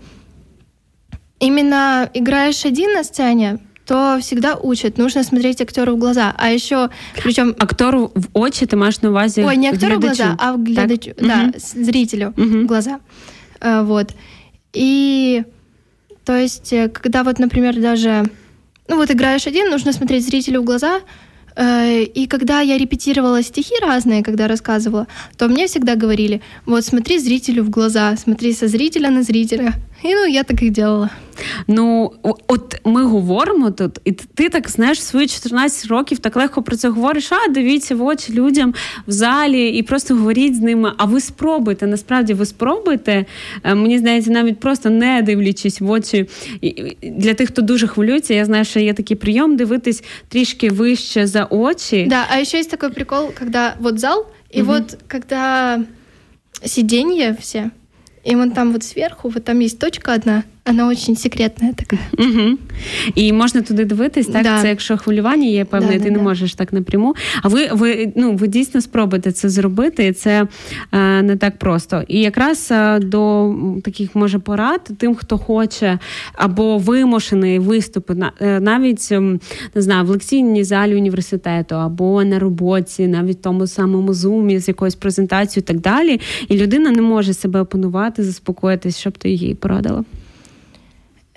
[1.40, 4.99] именно играешь один на сцене, то всегда учат.
[4.99, 6.35] Нужно смотреть актеру в глаза.
[6.39, 6.91] А еще,
[7.23, 7.55] причем...
[7.59, 11.15] Актеру в очи ты маешь на увазе Ой, не актеру в глаза, а в глядачу,
[11.15, 11.27] так?
[11.27, 11.85] да, угу.
[11.85, 12.61] зрителю угу.
[12.61, 13.01] в глаза.
[13.61, 14.15] А, вот.
[14.73, 15.43] И,
[16.25, 18.25] то есть, э, когда вот, например, даже...
[18.89, 21.01] Ну вот играешь один, нужно смотреть зрителю в глаза,
[21.57, 25.07] э, и когда я репетировала стихи разные, когда рассказывала,
[25.39, 29.75] то мне всегда говорили, вот смотри зрителю в глаза, смотри со зрителя на зрителя.
[30.05, 31.11] І ну я так і делала.
[31.67, 32.13] Ну,
[32.47, 36.89] от ми говоримо тут, і ти так знаєш свої 14 років так легко про це
[36.89, 37.33] говориш.
[37.33, 38.75] А дивіться в очі людям
[39.07, 40.93] в залі і просто говоріть з ними.
[40.97, 41.87] А ви спробуйте.
[41.87, 43.25] Насправді ви спробуйте.
[43.65, 46.29] Е, мені здається, навіть просто не дивлячись в очі.
[47.03, 51.45] Для тих, хто дуже хвилюється, я знаю, що є такий прийом дивитись трішки вище за
[51.45, 52.07] очі.
[52.11, 54.73] Да, а ще є такий прикол, коли вот зал, і угу.
[54.73, 55.85] от коли
[56.65, 57.63] сидіння всі.
[58.25, 61.97] И вон там вот сверху, вот там есть точка одна, вона очень секретна така.
[62.19, 62.59] Угу.
[63.15, 64.43] І можна туди дивитись, так?
[64.43, 64.63] Да.
[64.63, 67.15] Це якщо хвилювання є певне, да, ти да, не можеш так напряму.
[67.43, 70.47] А ви ви, ну, ви дійсно спробуєте це зробити, і це
[70.93, 72.03] е, не так просто.
[72.09, 75.99] І якраз е, до таких може порад тим, хто хоче
[76.33, 79.11] або вимушений виступи, е, навіть
[79.75, 84.69] не знаю, в лекційній залі університету, або на роботі, навіть в тому самому зумі з
[84.69, 86.21] якоюсь презентацією і так далі.
[86.49, 90.05] І людина не може себе опанувати, заспокоїтись, щоб ти їй порадила.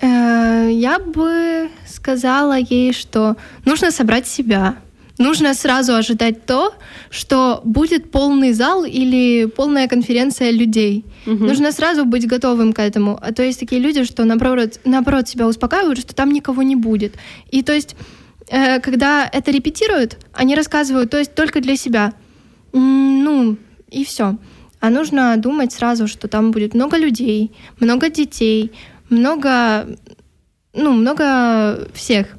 [0.00, 4.76] Э, я бы сказала ей, что нужно собрать себя.
[5.18, 6.72] Нужно сразу ожидать то,
[7.10, 11.04] что будет полный зал или полная конференция людей.
[11.26, 11.44] Угу.
[11.44, 13.18] Нужно сразу быть готовым к этому.
[13.20, 17.16] А то есть такие люди, что наоборот, наоборот себя успокаивают, что там никого не будет.
[17.50, 17.96] И то есть,
[18.48, 22.12] э, когда это репетируют, они рассказывают, то есть только для себя.
[22.72, 23.56] Ну,
[23.90, 24.36] и все.
[24.80, 28.70] А нужно думать сразу, что там будет много людей, много детей,
[29.10, 29.86] много,
[30.72, 32.37] ну, много всех.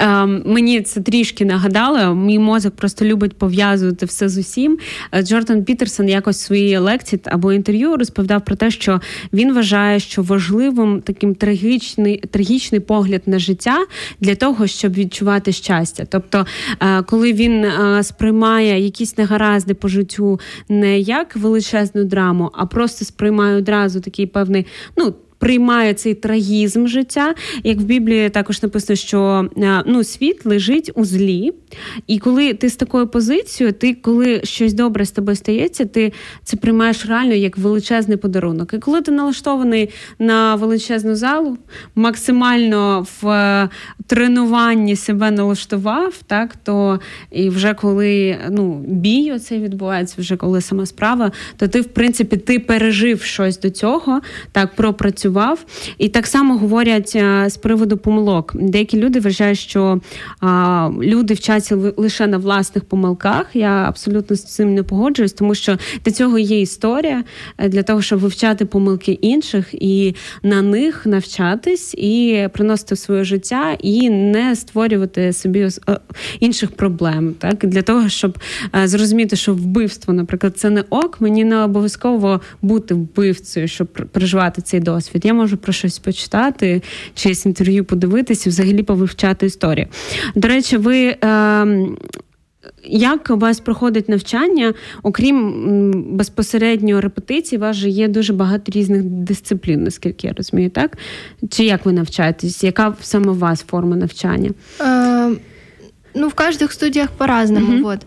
[0.00, 0.46] Вот.
[0.46, 2.14] Мені це трішки нагадало.
[2.14, 4.78] Мій мозок просто любить пов'язувати все з усім.
[5.12, 9.00] Е, Джордан Пітерсон якось в своїй лекції або інтерв'ю розповідав про те, що
[9.32, 13.86] він вважає, що важливим таким трагічний трагічний погляд на життя
[14.20, 16.04] для того, щоб відчувати щастя.
[16.10, 16.46] Тобто,
[16.80, 23.04] е, коли він е, сприймає якісь негаразди по життю не як величезну драму, а просто
[23.04, 27.34] сприймає одразу такий певний, ну приймає цей трагізм життя.
[27.64, 31.52] Як в Біблії також написано, що е, ну, світ лежить у злі,
[32.06, 36.12] і коли ти з такою позицією, ти коли щось добре з тобою стається, ти
[36.44, 38.74] це приймаєш реально як величезний подарунок.
[38.74, 41.58] І коли ти налаштований на величезну залу,
[41.94, 43.68] максимально в е,
[44.06, 50.86] тренуванні себе налаштував, так то і вже коли ну, бій оцей відбувається, вже коли сама
[50.86, 54.20] справа, то ти, в принципі, ти пережив щось до цього,
[54.52, 55.64] так пропрацював працював.
[55.98, 57.10] І так само говорять
[57.46, 58.52] з приводу помилок.
[58.54, 60.00] Деякі люди вважають, що
[61.02, 63.46] люди вчаться лише на власних помилках.
[63.54, 67.24] Я абсолютно з цим не погоджуюсь, тому що для цього є історія,
[67.58, 73.24] е, для того, щоб вивчати помилки інших і на них навчатись і приносити в своє
[73.24, 75.70] життя, і не створювати собі е,
[76.40, 77.34] інших проблем.
[77.38, 78.38] Так Для того, щоб
[78.76, 84.62] е, зрозуміти, що вбивство, наприклад, це не ок, мені не обов'язково бути вбивцею, щоб переживати
[84.62, 85.15] цей досвід.
[85.24, 86.82] Я можу про щось почитати,
[87.14, 89.86] чиєсь інтерв'ю подивитися, взагалі повивчати історію.
[90.34, 91.16] До речі, ви.
[91.24, 91.86] Е,
[92.88, 99.02] як у вас проходить навчання, окрім безпосередньо репетицій, у вас же є дуже багато різних
[99.02, 100.98] дисциплін, наскільки я розумію, так?
[101.50, 102.64] Чи як ви навчаєтесь?
[102.64, 104.50] Яка саме у вас форма навчання?
[104.80, 105.36] Э,
[106.14, 107.82] ну, в каждых студиях по-разному.
[107.82, 108.00] Вот.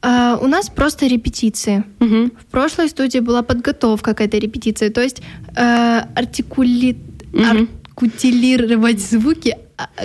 [0.00, 1.82] Uh, у нас просто репетиции.
[1.98, 2.30] Uh-huh.
[2.40, 5.22] В прошлой студии была подготовка к этой репетиции, то есть
[5.56, 6.96] uh, артикули...
[7.32, 7.68] uh-huh.
[7.96, 9.56] артикулировать звуки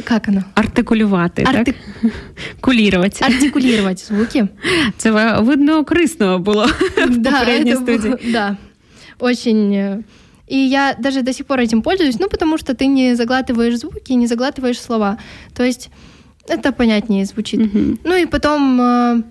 [0.04, 0.44] как оно?
[0.56, 1.74] Артикулювати, Арти...
[2.02, 2.12] так?
[2.62, 3.26] Кулірувати.
[3.26, 4.48] Артикулировать звуки.
[4.98, 6.66] Це видно корисно було
[7.08, 8.32] в да, попередней студии.
[8.32, 8.58] Да,
[9.20, 9.74] очень...
[9.74, 10.04] Э,
[10.52, 14.14] и я даже до сих пор этим пользуюсь, ну, потому что ты не заглатываешь звуки,
[14.14, 15.18] не заглатываешь слова.
[15.54, 15.90] То есть
[16.48, 17.60] это понятнее звучит.
[17.60, 17.98] Угу.
[18.04, 19.24] Ну и потом э,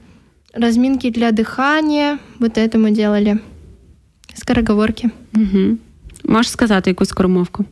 [0.53, 2.17] разминки для дыхания.
[2.39, 3.39] Вот это мы делали.
[4.33, 5.09] Скороговорки.
[5.35, 5.77] Угу.
[6.23, 7.65] Можеш сказати якусь скоромовку?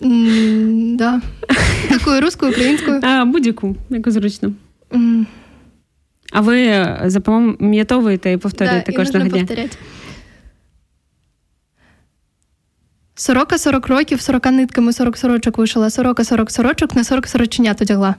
[0.00, 1.20] Да.
[1.88, 3.00] Такою русскою, українською?
[3.02, 4.52] А, Будь-яку, яку зручно.
[6.32, 9.38] А ви запам'ятовуєте і повторюєте да, кожного дня?
[9.38, 9.78] повторять.
[13.14, 18.14] Сорока сорок років, сорока нитками сорок сорочок вишила, сорока сорок сорочок, на сорок сороченят одягла.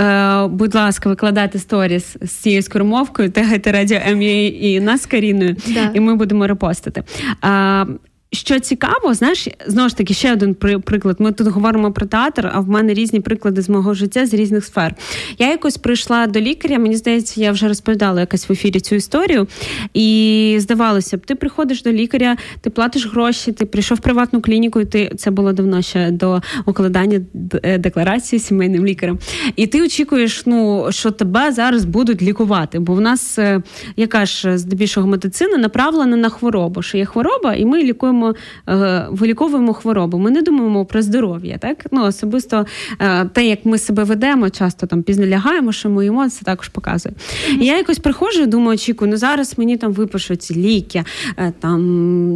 [0.00, 5.90] Е, Будь ласка, викладайте сторіс з цією скоромовкою, тегайте радіо МЮА і нас Каріною, да.
[5.94, 7.02] і ми будемо репостити.
[7.44, 7.86] Е,
[8.32, 11.16] що цікаво, знаєш, знову ж таки, ще один приклад.
[11.18, 14.64] Ми тут говоримо про театр, а в мене різні приклади з мого життя з різних
[14.64, 14.94] сфер.
[15.38, 19.46] Я якось прийшла до лікаря, мені здається, я вже розповідала якась в ефірі цю історію.
[19.94, 24.80] І здавалося б, ти приходиш до лікаря, ти платиш гроші, ти прийшов в приватну клініку,
[24.80, 27.20] і ти це було давно ще до укладання
[27.62, 29.18] е, декларації сімейним лікарем.
[29.56, 32.78] І ти очікуєш, ну що тебе зараз будуть лікувати.
[32.78, 33.62] Бо в нас е,
[33.96, 38.34] яка ж здебільшого медицина направлена на хворобу, що є хвороба, і ми лікуємо лікуємо,
[38.68, 40.18] е, виліковуємо хворобу.
[40.18, 41.58] Ми не думаємо про здоров'я.
[41.58, 42.66] Так ну особисто
[43.00, 47.14] е, те, як ми себе ведемо, часто там пізно лягаємо, що моїмо, це також показує.
[47.60, 51.04] І я якось приходжу, думаю, очікую, ну зараз мені там випишуть ліки,
[51.36, 51.82] е, там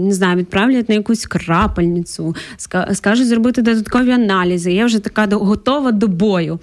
[0.06, 2.36] не знаю, відправлять на якусь крапельницю,
[2.92, 4.72] скажуть зробити додаткові аналізи.
[4.72, 6.58] Я вже така готова до бою.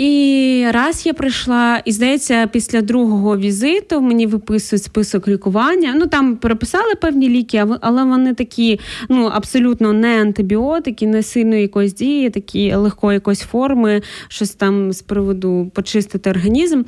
[0.00, 5.94] І раз я прийшла, і здається, після другого візиту мені виписують список лікування.
[5.96, 11.94] Ну там переписали певні ліки, але вони такі ну абсолютно не антибіотики, не сильної якоїсь
[11.94, 16.82] дії, такі легкої якоїсь форми, щось там з приводу почистити організм.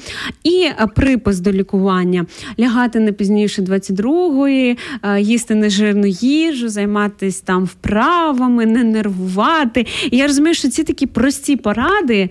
[0.44, 2.26] І припис до лікування:
[2.60, 4.78] лягати не пізніше 22-ї,
[5.18, 9.86] їсти нежирну їжу, займатися там вправами, не нервувати.
[10.10, 12.30] І я розумію, що ці такі прості поради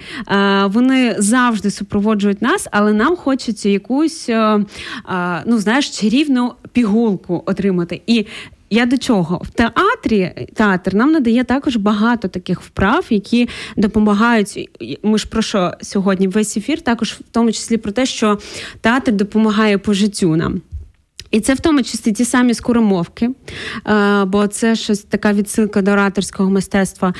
[0.72, 8.02] вони завжди супроводжують нас, але нам хочеться якусь е, е, ну знаєш чарівну пігулку отримати.
[8.08, 8.26] І
[8.70, 9.42] я до чого?
[9.44, 14.70] В театрі театр нам надає також багато таких вправ, які допомагають.
[15.04, 18.40] Ми ж про що сьогодні весь ефір, також в тому числі про те, що
[18.82, 20.62] театр допомагає по життю нам.
[21.32, 23.30] І це в тому числі ті самі скоромовки,
[23.88, 27.14] е, бо це щось така відсилка до ораторського мистецтва.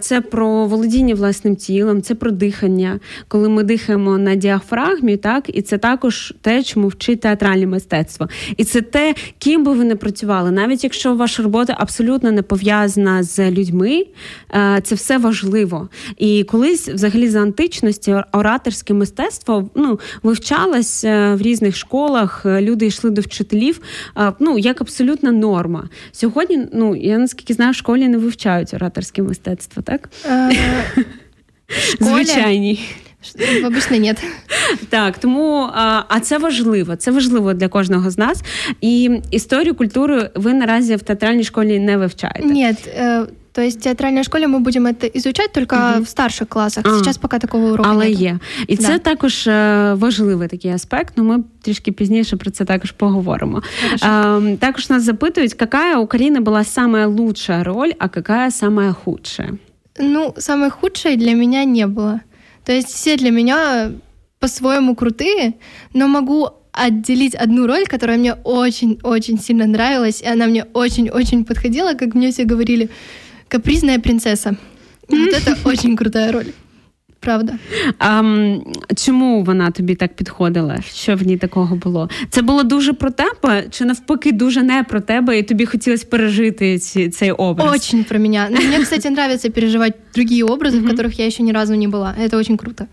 [0.00, 5.62] Це про володіння власним тілом, це про дихання, коли ми дихаємо на діафрагмі, так і
[5.62, 8.28] це також те, чому вчить театральне мистецтво.
[8.56, 13.22] І це те, ким би ви не працювали, навіть якщо ваша робота абсолютно не пов'язана
[13.22, 14.06] з людьми,
[14.54, 15.88] е, це все важливо.
[16.18, 22.46] І колись, взагалі, за античності ораторське мистецтво ну вивчалось е, в різних школах.
[22.46, 23.80] Люди йшли до вчителів вчителів
[24.40, 25.88] ну як абсолютна норма.
[26.12, 30.08] Сьогодні, ну я наскільки знаю, в школі не вивчають ораторське мистецтво, так?
[30.26, 30.50] Е,
[32.00, 32.80] Звичайні.
[33.64, 34.14] Обычно ні.
[34.88, 35.70] Так, тому
[36.08, 36.96] а це важливо.
[36.96, 38.42] Це важливо для кожного з нас.
[38.80, 42.44] І історію культуру ви наразі в театральній школі не вивчаєте.
[42.44, 42.74] Ні,
[43.53, 46.01] То есть в театральній школі ми будемо це изучать тільки угу.
[46.01, 46.85] в старших класах.
[46.87, 48.21] А, Зараз поки такого уроку Але нету.
[48.21, 48.39] є.
[48.67, 48.83] І да.
[48.83, 49.47] це також
[50.01, 53.61] важливий такий аспект, ну ми трішки пізніше про це також поговоримо.
[54.01, 59.49] А, також нас запитують, яка у Каріни була самая лучшая роль, а яка самая худшая?
[59.99, 62.19] Ну, самой худшей для меня не было.
[62.63, 63.91] То есть все для меня
[64.39, 65.53] по-своему крутые,
[65.93, 71.93] но могу отделить одну роль, которая мне очень-очень сильно нравилась, и она мне очень-очень подходила,
[71.93, 72.89] как мне все говорили,
[73.53, 74.57] капризная принцесса.
[75.09, 76.47] И вот это очень крутая роль.
[77.19, 77.53] Правда.
[77.99, 78.23] А,
[78.95, 80.81] Чому вона тобі так підходила?
[80.81, 82.09] Що в ній такого було?
[82.29, 86.79] Це було дуже про тебе, чи навпаки дуже не про тебе, і тобі хотілося пережити
[86.79, 87.75] ці, цей образ?
[87.75, 88.47] Очень про меня.
[88.49, 92.15] Но мне, кстати, нравится переживать другие образы, в которых я еще ни разу не была.
[92.25, 92.87] Это очень круто.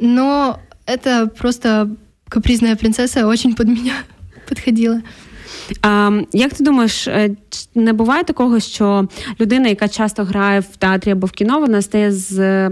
[0.00, 1.88] Но это просто
[2.28, 3.94] капризная принцесса очень под меня
[4.48, 5.02] подходила.
[5.82, 7.30] А, Як ти думаєш, е,
[7.74, 9.08] не буває такого, що
[9.40, 12.70] людина, яка часто грає в театрі або в кіно, вона стає з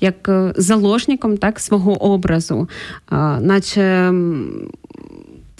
[0.00, 2.68] як е, заложником так, свого образу,
[3.06, 4.12] а, наче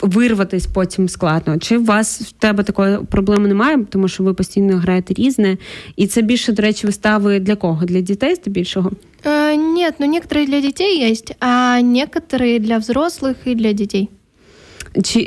[0.02, 1.58] вирватись потім складно?
[1.58, 5.56] Чи у вас в тебе такої проблеми немає, тому що ви постійно граєте різне?
[5.96, 7.84] І це більше, до речі, вистави для кого?
[7.84, 8.90] Для дітей здебільшого?
[9.24, 14.10] Э, нет, ну некоторые для детей есть, а некоторые для взрослых и для детей.
[15.02, 15.20] Чи,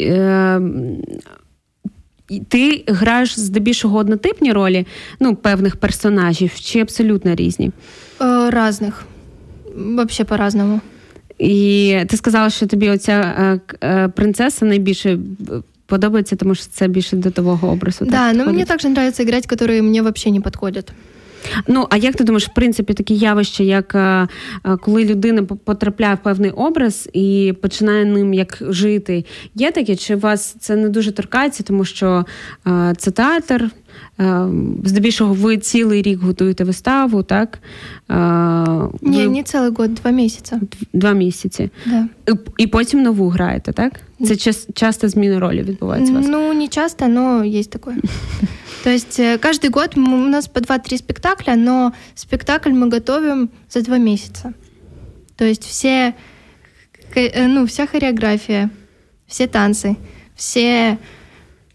[2.31, 4.87] е, ти граєш здебільшого однотипні ролі,
[5.19, 7.71] ну, певних персонажів, чи абсолютно різні?
[8.19, 8.93] Э, разных.
[9.75, 10.81] Вообще по-разному.
[11.39, 15.19] І ти сказала, що тобі оця е, е, принцеса найбільше
[15.85, 18.05] подобається, тому що це більше до того образу.
[18.05, 20.91] Да, так, но мне также нравится играть, которые мне вообще не подходят.
[21.68, 24.28] Ну, а як ти думаєш, в принципі, такі явища, як е,
[24.80, 29.24] коли людина потрапляє в певний образ і починає ним як жити,
[29.54, 29.96] є таке?
[29.96, 32.24] Чи вас це не дуже торкається, тому що
[32.96, 33.70] це театр?
[34.84, 37.58] Здебільшого ви цілий рік готуєте виставу, так?
[38.08, 38.16] Ви...
[39.02, 40.56] Ні, не цілий год, два місяці.
[40.92, 41.70] Два місяці.
[41.86, 42.08] Да.
[42.58, 43.92] І потім нову граєте, так?
[44.26, 46.26] Це часто зміна ролі відбувається у вас?
[46.28, 47.96] Ну, не часто, но есть такое.
[48.83, 53.81] То есть э, каждый год у нас по 2-3 спектакля, но спектакль мы готовим за
[53.81, 54.53] два месяца.
[55.35, 56.13] То есть все,
[57.15, 58.69] э, ну, вся хореография,
[59.27, 59.97] все танцы,
[60.35, 60.97] все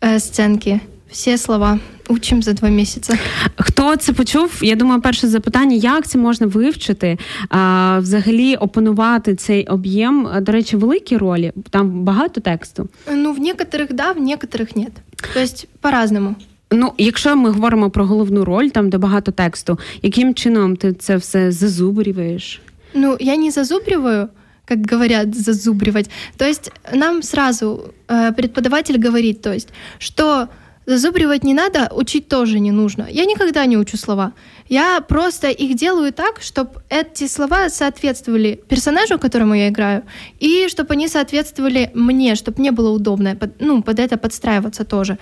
[0.01, 0.81] э, сценки,
[1.11, 1.79] всі слова
[2.09, 3.15] учимо за два місяці.
[3.57, 4.59] Хто це почув?
[4.63, 7.19] Я думаю, перше запитання: як це можна вивчити?
[7.49, 10.29] А, Взагалі опанувати цей об'єм.
[10.41, 11.53] До речі, великі ролі.
[11.71, 12.89] Там багато тексту.
[13.15, 14.89] Ну, в некоторих да, в некоторих ні.
[15.35, 16.35] Тобто по-разному.
[16.71, 21.17] Ну, якщо ми говоримо про головну роль, там де багато тексту, яким чином ти це
[21.17, 22.61] все зазубрюєш?
[22.95, 24.29] Ну, я не зазубриваю,
[24.65, 26.11] как говорят, зазубривать.
[26.37, 29.69] То есть нам сразу э, преподаватель говорит, то есть,
[29.99, 30.49] что
[30.87, 33.07] Зазубривать не надо, учить тоже не нужно.
[33.09, 34.33] Я никогда не учу слова.
[34.69, 40.03] Я просто их делаю так, чтобы эти слова соответствовали персонажу, которому я играю,
[40.41, 45.19] и чтобы они соответствовали мне, чтобы мне было удобно под, ну, под это подстраиваться тоже.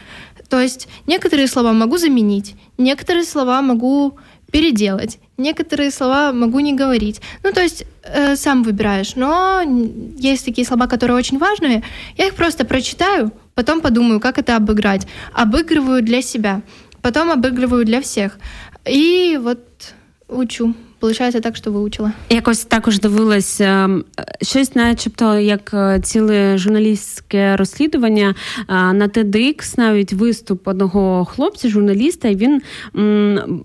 [0.50, 4.18] То есть некоторые слова могу заменить, некоторые слова могу
[4.52, 7.22] переделать, некоторые слова могу не говорить.
[7.44, 9.16] Ну, то есть э, сам выбираешь.
[9.16, 9.62] Но
[10.18, 11.84] есть такие слова, которые очень важные.
[12.18, 15.08] Я их просто прочитаю, потом подумаю, как это обыграть.
[15.34, 16.62] Обыгрываю для себя,
[17.02, 18.38] потом обыгрываю для всех.
[18.86, 19.60] И вот
[20.28, 20.74] учу.
[21.00, 22.12] Получається так, що вивчила.
[22.30, 23.62] Якось також дивилась
[24.42, 28.36] щось, начебто, як ціле журналістське розслідування
[28.70, 32.62] на TEDx, навіть виступ одного хлопця, журналіста, і він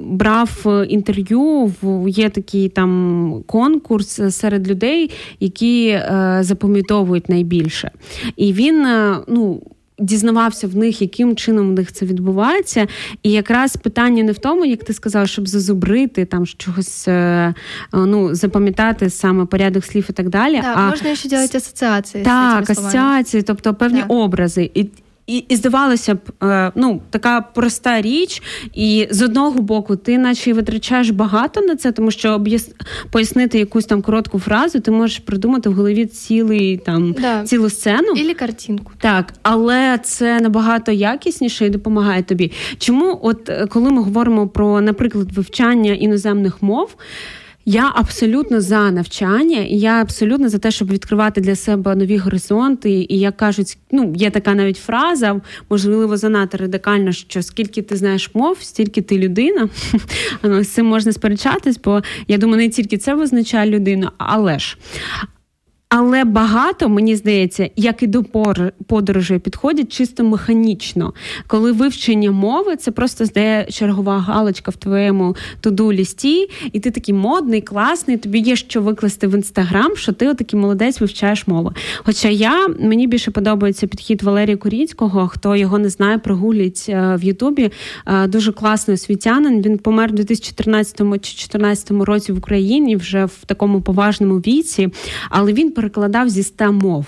[0.00, 1.72] брав інтерв'ю.
[2.08, 5.10] Є такий там конкурс серед людей,
[5.40, 7.90] які е, запам'ятовують найбільше.
[8.36, 8.86] І він,
[9.28, 9.62] ну
[10.00, 12.86] дізнавався в них, яким чином в них це відбувається.
[13.22, 17.54] І якраз питання не в тому, як ти сказав, щоб зазубрити там чогось е,
[17.92, 20.60] ну, запам'ятати саме порядок слів і так далі.
[20.60, 22.24] Так, а можна ще робити асоціації.
[22.24, 24.12] Так, асоціації, тобто певні так.
[24.12, 24.70] образи.
[24.74, 24.88] І
[25.30, 28.42] і і здавалося б, е, ну така проста річ,
[28.74, 32.44] і з одного боку, ти наче витрачаєш багато на це, тому що
[33.10, 37.44] пояснити якусь там коротку фразу, ти можеш придумати в голові цілий там да.
[37.44, 38.92] цілу сцену Ілі картинку.
[38.98, 42.52] Так, але це набагато якісніше і допомагає тобі.
[42.78, 46.96] Чому, от е, коли ми говоримо про, наприклад, вивчання іноземних мов.
[47.64, 52.90] Я абсолютно за навчання, і я абсолютно за те, щоб відкривати для себе нові горизонти.
[52.90, 55.40] І як кажуть, ну є така навіть фраза,
[55.70, 59.68] можливо, занадто радикально, що скільки ти знаєш мов, стільки ти людина.
[60.42, 64.76] Ну, з цим можна сперечатись, бо я думаю, не тільки це визначає людину, але ж.
[65.92, 68.24] Але багато, мені здається, як і до
[68.86, 71.12] подорожей підходять чисто механічно.
[71.46, 77.14] Коли вивчення мови, це просто здає чергова галочка в твоєму туду лісті, і ти такий
[77.14, 81.72] модний, класний, тобі є що викласти в інстаграм, що ти отакий молодець вивчаєш мову.
[82.04, 87.24] Хоча я мені більше подобається підхід Валерія Куріцького, хто його не знає, прогулять е, в
[87.24, 87.70] Ютубі.
[88.06, 89.62] Е, дуже класний освітянин.
[89.62, 94.88] Він помер у 2014 чи 2014 році в Україні вже в такому поважному віці,
[95.30, 97.06] але він перекладав зі ста мов.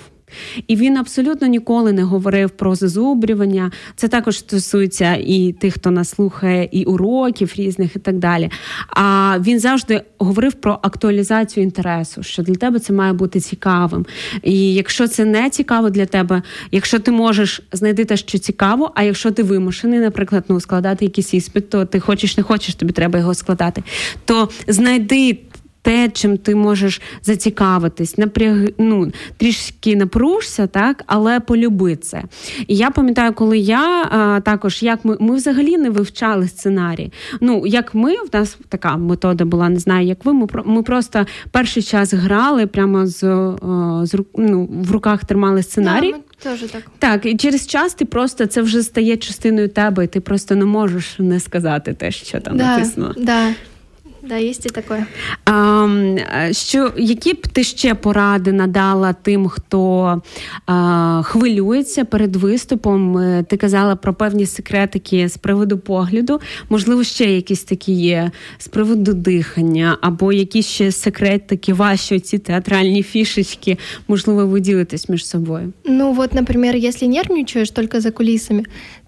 [0.67, 3.71] І він абсолютно ніколи не говорив про зазубрювання.
[3.97, 8.51] Це також стосується і тих, хто нас слухає, і уроків різних, і так далі.
[8.89, 14.07] А він завжди говорив про актуалізацію інтересу, що для тебе це має бути цікавим.
[14.43, 19.03] І якщо це не цікаво для тебе, якщо ти можеш знайти те, що цікаво, а
[19.03, 23.19] якщо ти вимушений, наприклад, ну складати якийсь іспит, то ти хочеш, не хочеш, тобі треба
[23.19, 23.83] його складати,
[24.25, 25.39] то знайди
[25.83, 28.69] те, чим ти можеш зацікавитись, напряг...
[28.79, 32.23] ну, трішки напружся, так, але полюби це.
[32.67, 37.13] І я пам'ятаю, коли я а, також як ми ми взагалі не вивчали сценарій.
[37.41, 40.33] Ну, як ми, в нас така метода була, не знаю, як ви.
[40.33, 43.19] Ми ми просто перший час грали прямо з,
[44.03, 46.13] з ну, в руках тримали сценарій.
[46.45, 46.83] Да, Тоже так.
[46.99, 50.65] Так, і через час ти просто це вже стає частиною тебе, і ти просто не
[50.65, 53.15] можеш не сказати те, що там да, написано.
[53.19, 53.49] Да.
[54.29, 55.07] Да, є і таке.
[55.45, 55.89] А,
[56.53, 60.23] що, Які б ти ще поради надала тим, хто
[60.67, 63.19] а, хвилюється перед виступом?
[63.19, 66.41] Е, ти казала про певні секретики з приводу погляду.
[66.69, 73.03] Можливо, ще якісь такі є з приводу дихання, або якісь ще секретики, ваші ці театральні
[73.03, 75.73] фішечки, можливо, ви ділитесь між собою?
[75.85, 78.63] Ну, от, наприклад, якщо нервничаєш тільки за кулісами,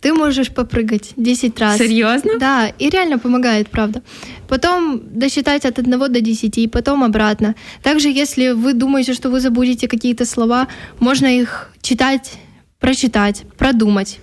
[0.05, 1.79] ты можешь попрыгать 10 раз.
[1.79, 2.39] Серьезно?
[2.39, 4.03] Да, и реально помогает, правда.
[4.49, 7.55] Потом досчитать от 1 до 10, и потом обратно.
[7.83, 12.33] Также, если вы думаете, что вы забудете какие-то слова, можно их читать,
[12.81, 14.19] прочитать, продумать.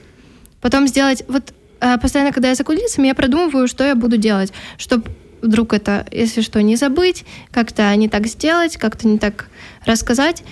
[0.61, 1.23] Потом сделать...
[1.27, 5.05] Вот э, постоянно, когда я за кулисами, я продумываю, что я буду делать, чтобы
[5.41, 9.47] вдруг это, если что, не забыть, как-то не так сделать, как-то не так
[9.85, 10.43] рассказать.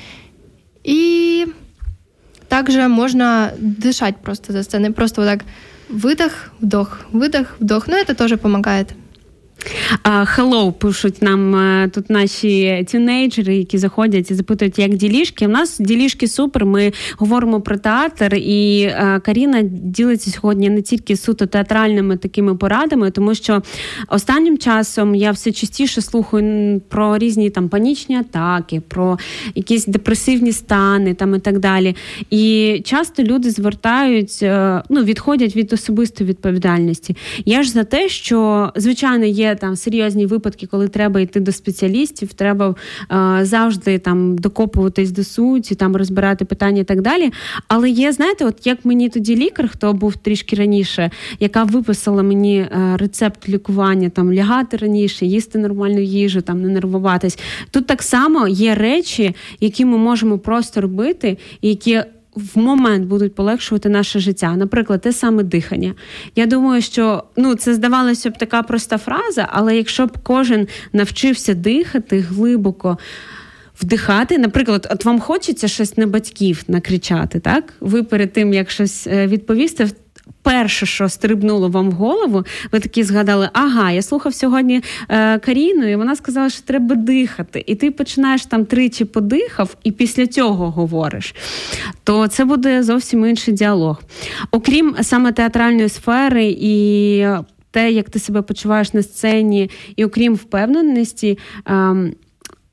[0.84, 1.48] И
[2.48, 5.46] также можно дышать просто за сценой, просто вот так
[5.90, 7.88] выдох, вдох, выдох, вдох.
[7.88, 8.90] Но это тоже помогает.
[10.04, 15.46] Hello пишуть нам е, тут наші тінейджери, які заходять і запитують, як ділішки.
[15.46, 16.66] У нас ділішки супер.
[16.66, 23.12] Ми говоримо про театр, і е, Каріна ділиться сьогодні не тільки суто театральними такими порадами,
[23.12, 23.62] тому що
[24.08, 29.20] останнім часом я все частіше слухаю про різні там панічні атаки, про
[29.56, 31.96] якісь депресивні стани там і так далі.
[32.30, 37.16] І часто люди звертають, е, ну відходять від особистої відповідальності.
[37.46, 42.34] Я ж за те, що звичайно є там серйозні випадки, коли треба йти до спеціалістів,
[42.34, 42.76] треба
[43.12, 47.32] е, завжди там докопуватись до суті, там розбирати питання і так далі.
[47.68, 52.58] Але є, знаєте, от як мені тоді лікар, хто був трішки раніше, яка виписала мені
[52.58, 57.40] е, рецепт лікування, там лягати раніше, їсти нормальну їжу, там не нервуватись.
[57.72, 62.02] Тут так само є речі, які ми можемо просто робити, і які
[62.40, 64.56] в момент будуть полегшувати наше життя.
[64.56, 65.94] Наприклад, те саме дихання.
[66.36, 71.54] Я думаю, що ну це здавалося б така проста фраза, але якщо б кожен навчився
[71.54, 72.98] дихати глибоко.
[73.82, 77.74] Вдихати, наприклад, от вам хочеться щось на батьків накричати, так?
[77.80, 79.88] Ви перед тим, як щось е, відповісти,
[80.42, 85.88] перше, що стрибнуло вам в голову, ви такі згадали, ага, я слухав сьогодні е, Каріну,
[85.88, 87.64] і вона сказала, що треба дихати.
[87.68, 91.36] І ти починаєш там тричі подихав, і після цього говориш,
[92.04, 94.02] то це буде зовсім інший діалог.
[94.52, 97.26] Окрім саме театральної сфери і
[97.72, 101.38] те, як ти себе почуваєш на сцені, і окрім впевненості.
[101.68, 101.96] Е,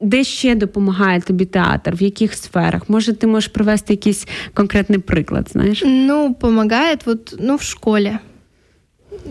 [0.00, 1.94] де ще допомагає тобі театр?
[1.94, 2.88] В яких сферах?
[2.88, 5.82] Може, ти можеш привести якийсь конкретний приклад, знаешь?
[5.86, 8.18] Ну, помогает вот, ну, в школе.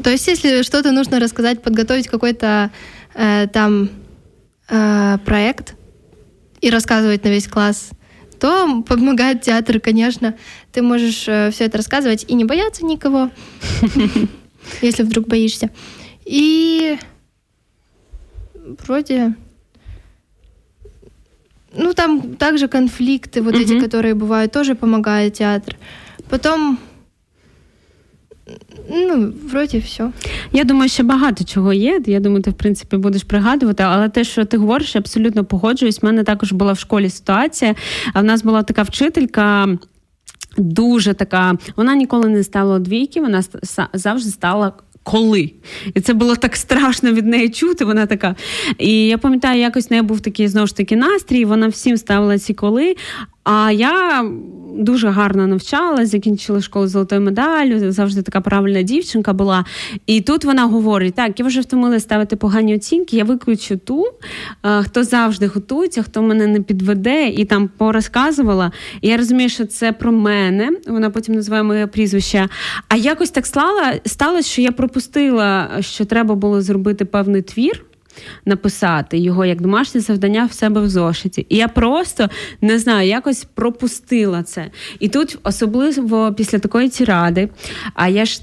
[0.04, 2.72] То есть, если что-то нужно рассказать, подготовить какой-то
[3.14, 3.90] э, там
[4.70, 5.76] э, проект
[6.62, 7.92] и рассказывать на весь класс,
[8.40, 10.34] то помогает театр, конечно.
[10.72, 13.30] Ты можешь э, все это рассказывать и не бояться никого,
[14.82, 15.70] если вдруг боишься.
[16.26, 16.98] И
[18.86, 19.36] вроде
[21.77, 23.63] ну, там также конфликты, вот угу.
[23.63, 25.77] эти, которые бывают, тоже помогает театр.
[26.29, 26.79] Потом.
[28.91, 30.13] Ну, вроді все.
[30.53, 32.01] Я думаю, що багато чого є.
[32.07, 35.99] Я думаю, ти в принципі будеш пригадувати, але те, що ти говориш, я абсолютно погоджуюсь.
[36.03, 37.75] У мене також була в школі ситуація.
[38.13, 39.69] А в нас була така вчителька.
[40.57, 43.43] Дуже така, вона ніколи не стала двійки, вона
[43.93, 44.73] завжди стала
[45.06, 45.52] коли.
[45.94, 47.86] І це було так страшно від неї чути.
[47.86, 48.36] Вона така.
[48.78, 51.46] І я пам'ятаю, якось в неї був такий знову ж таки настрій.
[51.46, 52.96] Вона всім ставила ці коли.
[53.46, 54.24] А я
[54.78, 59.66] дуже гарно навчалась, закінчила школу золотою медаллю, завжди така правильна дівчинка була.
[60.06, 64.06] І тут вона говорить: так, я вже втомилася ставити погані оцінки, я виключу ту,
[64.64, 68.72] е, хто завжди готується, хто мене не підведе, і там порозказувала.
[69.02, 70.72] І я розумію, що це про мене.
[70.88, 72.50] Вона потім називає моє прізвище.
[72.88, 77.86] А якось так стало, сталося, що я пропустила, що треба було зробити певний твір.
[78.46, 81.46] Написати його як домашнє завдання в себе в зошиті.
[81.50, 82.30] І я просто
[82.62, 84.72] не знаю, якось пропустила це.
[85.00, 87.50] І тут, особливо після такої тіради,
[87.94, 88.42] а я ж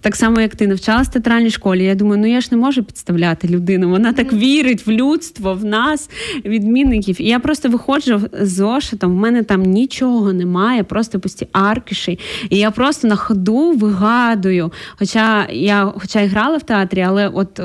[0.00, 2.82] так само, як ти навчалась в театральній школі, я думаю, ну я ж не можу
[2.82, 3.90] підставляти людину.
[3.90, 6.10] Вона так вірить в людство, в нас,
[6.44, 7.20] відмінників.
[7.20, 12.18] І я просто виходжу з зошитом, в мене там нічого немає, просто пусті аркіші.
[12.50, 14.72] І я просто на ходу вигадую.
[14.98, 17.60] Хоча я хоча й грала в театрі, але от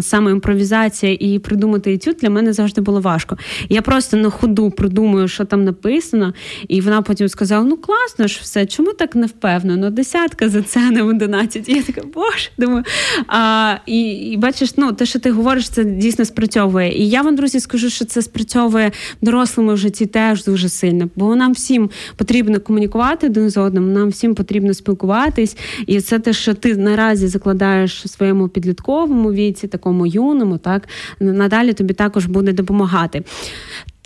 [0.00, 3.38] саме імпровізація і придумати етюд для мене завжди було важко.
[3.68, 6.34] Я просто на ходу придумую, що там написано,
[6.68, 9.90] і вона потім сказала: ну класно ж все, чому так не впевнено?
[9.90, 11.47] Десятка за це не в 11.
[11.48, 11.68] 15.
[11.68, 12.84] І я така, боже, думаю.
[13.26, 16.98] А, І і бачиш, ну те, що ти говориш, це дійсно спрацьовує.
[16.98, 18.92] І я вам, друзі, скажу, що це спрацьовує
[19.22, 21.08] дорослими в житті теж дуже сильно.
[21.16, 25.56] Бо нам всім потрібно комунікувати один з одним, нам всім потрібно спілкуватись.
[25.86, 30.88] І це те, що ти наразі закладаєш у своєму підлітковому віці, такому юному, так
[31.20, 33.22] надалі тобі також буде допомагати.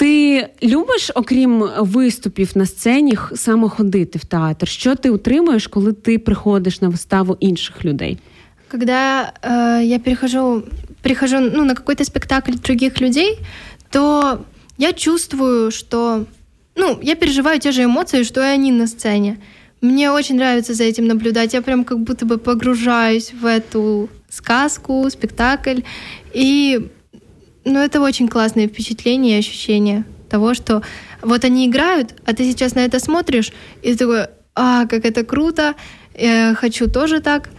[0.01, 4.67] Ти любиш, окрім виступів на сцені, саме ходити в театр?
[4.67, 8.17] Що ти утримуєш, коли ти приходиш на виставу інших людей?
[8.71, 10.63] Когда э, я перехожу,
[11.01, 13.39] прихожу ну, на какой-то спектакль других людей,
[13.89, 14.39] то
[14.77, 16.25] я чувствую, что
[16.75, 19.37] ну, я переживаю те же эмоции, что и они на сцене.
[19.81, 21.53] Мне очень нравится за этим наблюдать.
[21.53, 25.79] Я прям как будто бы погружаюсь в эту сказку, спектакль.
[26.33, 26.89] И
[27.65, 30.81] Ну, это очень классные впечатления и ощущения того, что
[31.21, 35.23] вот они играют, а ты сейчас на это смотришь, и ты такой, а, как это
[35.23, 35.73] круто,
[36.17, 37.49] я хочу тоже так.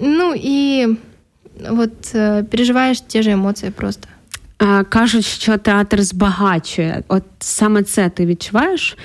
[0.00, 0.96] Ну и
[1.70, 4.08] вот э, переживаєш ті ж емоції просто.
[4.58, 7.02] А, Кажуть, що театр збагачує.
[7.08, 8.96] От саме це ти відчуваєш?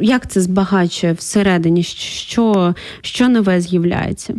[0.00, 1.82] Як це збагачує всередині?
[1.82, 4.34] Що що нове з'являється?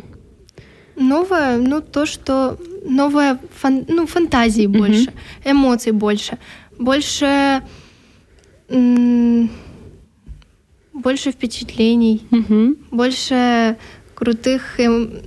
[1.00, 4.78] Новое, ну то, что новое, фан, ну фантазии mm-hmm.
[4.78, 5.12] больше,
[5.46, 6.38] эмоций больше,
[6.78, 7.62] больше,
[8.68, 9.50] м-
[10.92, 12.76] больше впечатлений, mm-hmm.
[12.90, 13.78] больше
[14.14, 15.22] крутых, эм,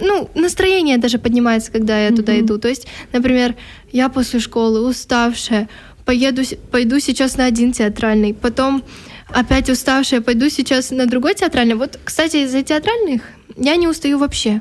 [0.00, 2.16] ну настроение даже поднимается, когда я mm-hmm.
[2.16, 2.58] туда иду.
[2.58, 3.56] То есть, например,
[3.92, 5.70] я после школы уставшая,
[6.04, 8.82] поеду, пойду сейчас на один театральный, потом
[9.28, 11.74] опять уставшая, пойду сейчас на другой театральный.
[11.74, 13.22] Вот, кстати, из-за театральных
[13.56, 14.60] я не устаю вообще.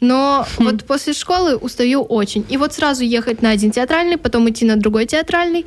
[0.00, 0.64] Но хм.
[0.64, 2.44] вот после школы устаю очень.
[2.48, 5.66] И вот сразу ехать на один театральный, потом идти на другой театральный.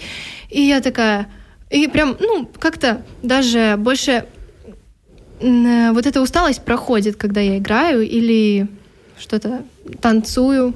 [0.50, 1.30] И я такая...
[1.70, 4.26] И прям, ну, как-то даже больше
[5.40, 8.68] вот эта усталость проходит, когда я играю или
[9.20, 9.64] что-то
[10.02, 10.74] танцую.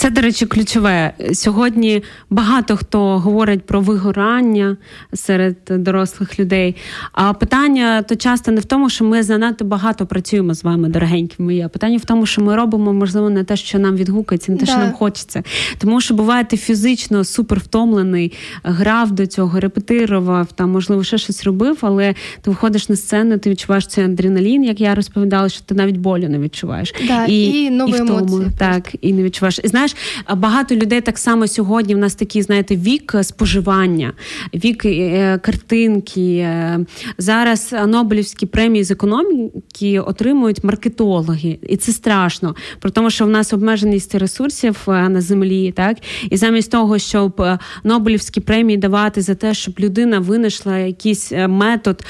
[0.00, 1.12] Це, до речі, ключове.
[1.32, 4.76] Сьогодні багато хто говорить про вигорання
[5.14, 6.76] серед дорослих людей.
[7.12, 11.42] А питання то часто не в тому, що ми занадто багато працюємо з вами, дорогенькі
[11.42, 14.58] мої, а питання в тому, що ми робимо, можливо, не те, що нам відгукається, не
[14.58, 14.72] те, да.
[14.72, 15.42] що нам хочеться.
[15.78, 18.32] Тому що буває, ти фізично супер втомлений,
[18.62, 23.50] грав до цього, репетирував, там, можливо, ще щось робив, але ти виходиш на сцену, ти
[23.50, 26.94] відчуваєш цей адреналін, як я розповідала, що ти навіть болю не відчуваєш.
[27.06, 28.50] Да, І, і, нові і в тому, емоції.
[28.58, 29.60] Так, і не відчуваєш.
[29.64, 31.94] І знаєш, знаєш, багато людей так само сьогодні.
[31.94, 34.12] В нас такий, знаєте, вік споживання,
[34.54, 36.36] вік е, картинки.
[36.36, 36.86] Е,
[37.18, 42.54] зараз Нобелівські премії з економіки отримують маркетологи, і це страшно.
[42.78, 45.96] Про тому, що в нас обмеженість ресурсів е, на землі, так
[46.30, 47.42] і замість того, щоб
[47.84, 52.04] Нобелівські премії давати за те, щоб людина винайшла якийсь метод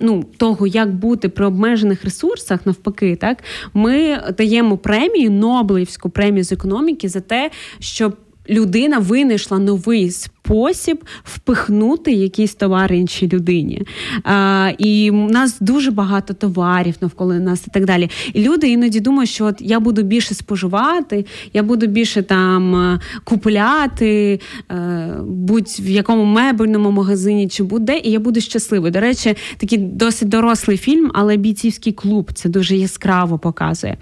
[0.00, 3.44] ну, того, як бути при обмежених ресурсах, навпаки, так
[3.74, 8.16] ми даємо премію Нобелівську премію з економіки за те, щоб
[8.50, 13.82] людина винайшла новий спосіб впихнути якісь товари іншій людині.
[14.24, 18.10] А, І в нас дуже багато товарів навколо нас і так далі.
[18.32, 23.00] І люди іноді думають, що от я буду більше споживати, я буду більше там е,
[23.24, 24.40] купляти,
[24.70, 28.92] е, будь в якому мебельному магазині чи будь-де, і я буду щасливий.
[28.92, 33.96] До речі, такий досить дорослий фільм, але бійцівський клуб це дуже яскраво показує.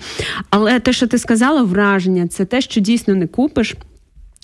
[0.51, 3.77] Але те, що ти сказала, враження, це те, що дійсно не купиш.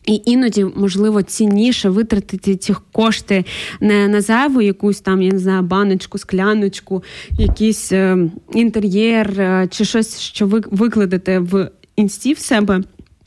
[0.07, 3.45] І іноді, можливо, цінніше витратити ці кошти
[3.81, 8.19] не на зайву якусь там, я не знаю, баночку, скляночку, якийсь е,
[8.53, 12.81] інтер'єр е, чи щось, що ви викладете в інсті в себе,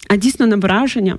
[0.09, 1.17] а дійсно на враження.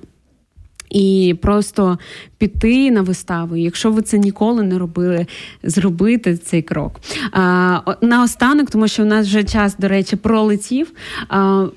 [0.89, 1.99] І просто
[2.37, 3.55] піти на виставу.
[3.55, 5.25] Якщо ви це ніколи не робили,
[5.63, 6.99] зробити цей крок.
[7.31, 10.91] А, Наостанок, тому що в нас вже час, до речі, пролетів.
[11.27, 11.67] А,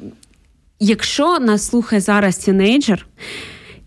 [0.85, 3.07] Якщо нас слухає зараз тінейджер,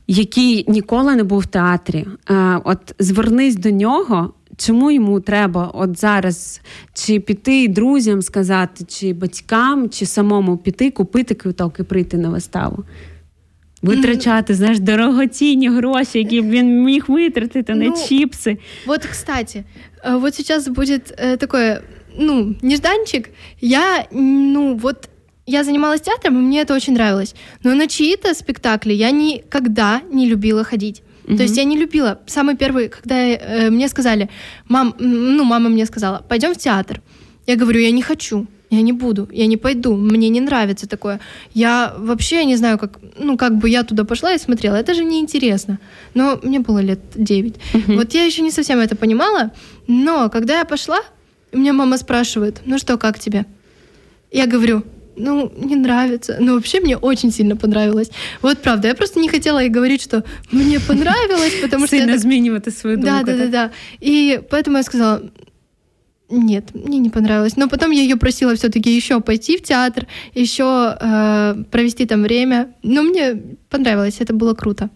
[0.08, 2.06] який ніколи не був в театрі.
[2.30, 4.34] Е, от звернись до нього.
[4.58, 6.62] Чому йому треба от зараз
[6.94, 12.84] чи піти друзям сказати, чи батькам, чи самому піти, купити квиток і прийти на виставу?
[13.86, 18.58] витрачати знаєш, дорогоцінні гроші, які б він міг витратити на ну, чіпси.
[18.86, 19.64] Вот, кстати,
[20.06, 21.82] э, вот сейчас будет э, такое,
[22.18, 23.30] ну, нежданчик.
[23.62, 25.10] Я, ну, вот
[25.46, 27.36] я занималась театром, и мне это очень нравилось.
[27.64, 31.04] Но на чьи-то спектакли я никогда не любила ходить.
[31.26, 31.38] Mm-hmm.
[31.38, 32.20] То есть я не любила.
[32.28, 34.30] Самый первый, когда э, мне сказали,
[34.68, 37.02] мам, ну, мама мне сказала, пойдем в театр.
[37.48, 41.20] Я говорю, я не хочу, я не буду, я не пойду, мне не нравится такое.
[41.54, 45.04] Я вообще не знаю, как, ну, как бы я туда пошла и смотрела, это же
[45.04, 45.80] неинтересно.
[46.16, 47.56] Но мне было лет 9.
[47.56, 47.96] Mm-hmm.
[47.96, 49.52] Вот я еще не совсем это понимала,
[49.88, 51.00] но когда я пошла,
[51.52, 53.46] меня мама спрашивает, ну что, как тебе?
[54.32, 54.84] Я говорю,
[55.16, 56.38] ну, не нравится.
[56.40, 58.10] Но вообще мне очень сильно понравилось.
[58.42, 61.98] Вот правда, я просто не хотела ей говорить, что мне понравилось, потому что...
[61.98, 63.12] Сильно изменивать свою думку.
[63.12, 63.72] Да, да, да, да.
[64.00, 65.22] И поэтому я сказала,
[66.30, 67.56] нет, мне не понравилось.
[67.56, 72.74] Но потом я ее просила все-таки еще пойти в театр, еще э, провести там время.
[72.84, 73.42] Но мне
[73.78, 74.90] понравилось, це було круто.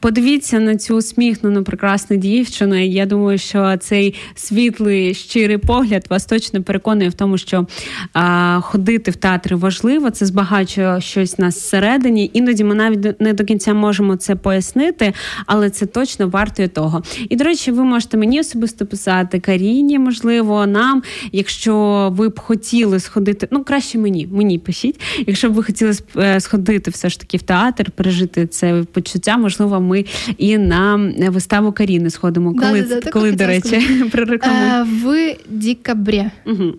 [0.00, 2.84] Подивіться на цю усміхнену прекрасну дівчину.
[2.84, 7.66] Я думаю, що цей світлий щирий погляд вас точно переконує в тому, що
[8.12, 12.30] а, ходити в театри важливо, це збагачує щось нас всередині.
[12.32, 15.12] Іноді ми навіть не до кінця можемо це пояснити,
[15.46, 17.02] але це точно вартує того.
[17.28, 21.02] І до речі, ви можете мені особисто писати Каріні, можливо, нам,
[21.32, 26.40] якщо ви б хотіли сходити, ну краще мені, мені пишіть, якщо б ви хотіли е,
[26.40, 30.04] сходити все ж таки в театр, пережити це почуття, можливо, ми
[30.38, 30.96] і на
[31.28, 32.54] виставу Каріни сходимо.
[32.54, 34.86] Коли, да, да, коли до речі, прорекламуємо?
[35.04, 36.24] В декабрі.
[36.46, 36.74] Угу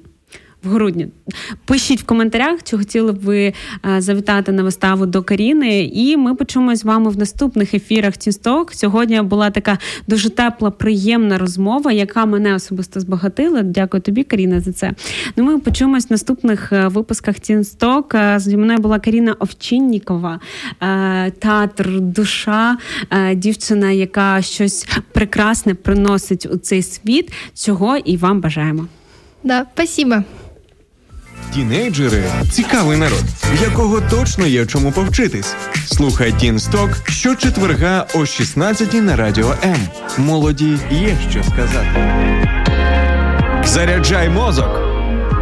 [0.64, 1.08] в грудні.
[1.66, 3.54] Пишіть в коментарях, чи хотіли б ви
[3.86, 5.84] е, завітати на виставу до Каріни.
[5.94, 8.74] І ми почуємось з вами в наступних ефірах Тінсток.
[8.74, 13.62] Сьогодні була така дуже тепла, приємна розмова, яка мене особисто збагатила.
[13.62, 14.92] Дякую тобі, Каріна, за це.
[15.36, 18.16] Ну, Ми почуємось в наступних е, випусках Тінсток.
[18.16, 20.40] Е, зі мною була Каріна Овчиннікова,
[21.40, 22.78] театр, душа,
[23.36, 27.32] дівчина, яка щось прекрасне приносить у цей світ.
[27.54, 28.88] Цього і вам бажаємо.
[29.44, 30.24] Да, спасибо.
[31.54, 33.24] Тінейджери цікавий народ,
[33.54, 35.54] в якого точно є чому повчитись.
[35.86, 39.78] Слухай Тінсток щочетверга о 16 на радіо М.
[40.18, 41.90] Молоді є що сказати.
[43.66, 44.80] Заряджай мозок.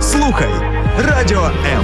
[0.01, 0.49] Слухай
[0.97, 1.43] радіо
[1.74, 1.84] М.